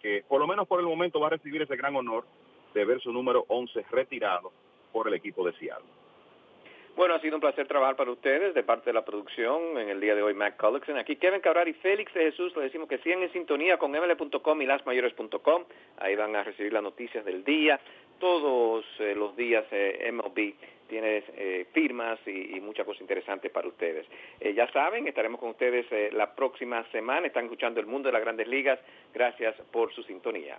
que 0.00 0.24
por 0.28 0.40
lo 0.40 0.46
menos 0.46 0.66
por 0.66 0.80
el 0.80 0.86
momento 0.86 1.20
va 1.20 1.28
a 1.28 1.30
recibir 1.30 1.62
ese 1.62 1.76
gran 1.76 1.94
honor 1.96 2.24
de 2.74 2.84
ver 2.84 3.00
su 3.00 3.12
número 3.12 3.44
11 3.48 3.84
retirado 3.90 4.52
por 4.92 5.08
el 5.08 5.14
equipo 5.14 5.44
de 5.44 5.52
Seattle. 5.54 6.02
Bueno, 6.94 7.14
ha 7.14 7.20
sido 7.20 7.36
un 7.36 7.40
placer 7.40 7.66
trabajar 7.66 7.96
para 7.96 8.10
ustedes 8.10 8.52
de 8.52 8.62
parte 8.62 8.90
de 8.90 8.92
la 8.92 9.04
producción 9.04 9.78
en 9.78 9.88
el 9.88 9.98
día 9.98 10.14
de 10.14 10.22
hoy, 10.22 10.34
Mac 10.34 10.58
Collison. 10.58 10.98
Aquí 10.98 11.16
Kevin 11.16 11.40
Cabral 11.40 11.66
y 11.68 11.72
Félix 11.72 12.12
de 12.12 12.24
Jesús 12.24 12.54
le 12.54 12.64
decimos 12.64 12.86
que 12.86 12.98
sigan 12.98 13.22
en 13.22 13.32
sintonía 13.32 13.78
con 13.78 13.92
ml.com 13.92 14.60
y 14.60 14.66
lasmayores.com. 14.66 15.64
Ahí 15.96 16.14
van 16.16 16.36
a 16.36 16.44
recibir 16.44 16.70
las 16.70 16.82
noticias 16.82 17.24
del 17.24 17.44
día. 17.44 17.80
Todos 18.18 18.84
eh, 18.98 19.14
los 19.16 19.34
días 19.36 19.64
eh, 19.70 20.10
MLB 20.12 20.54
tiene 20.86 21.24
eh, 21.34 21.66
firmas 21.72 22.18
y, 22.26 22.58
y 22.58 22.60
muchas 22.60 22.84
cosas 22.84 23.00
interesantes 23.00 23.50
para 23.50 23.68
ustedes. 23.68 24.06
Eh, 24.38 24.52
ya 24.52 24.70
saben, 24.70 25.08
estaremos 25.08 25.40
con 25.40 25.48
ustedes 25.48 25.86
la 26.12 26.34
próxima 26.34 26.84
semana. 26.92 27.26
Están 27.26 27.44
escuchando 27.44 27.80
El 27.80 27.86
Mundo 27.86 28.10
de 28.10 28.12
las 28.12 28.22
Grandes 28.22 28.46
Ligas. 28.46 28.78
Gracias 29.14 29.56
por 29.70 29.94
su 29.94 30.02
sintonía. 30.02 30.58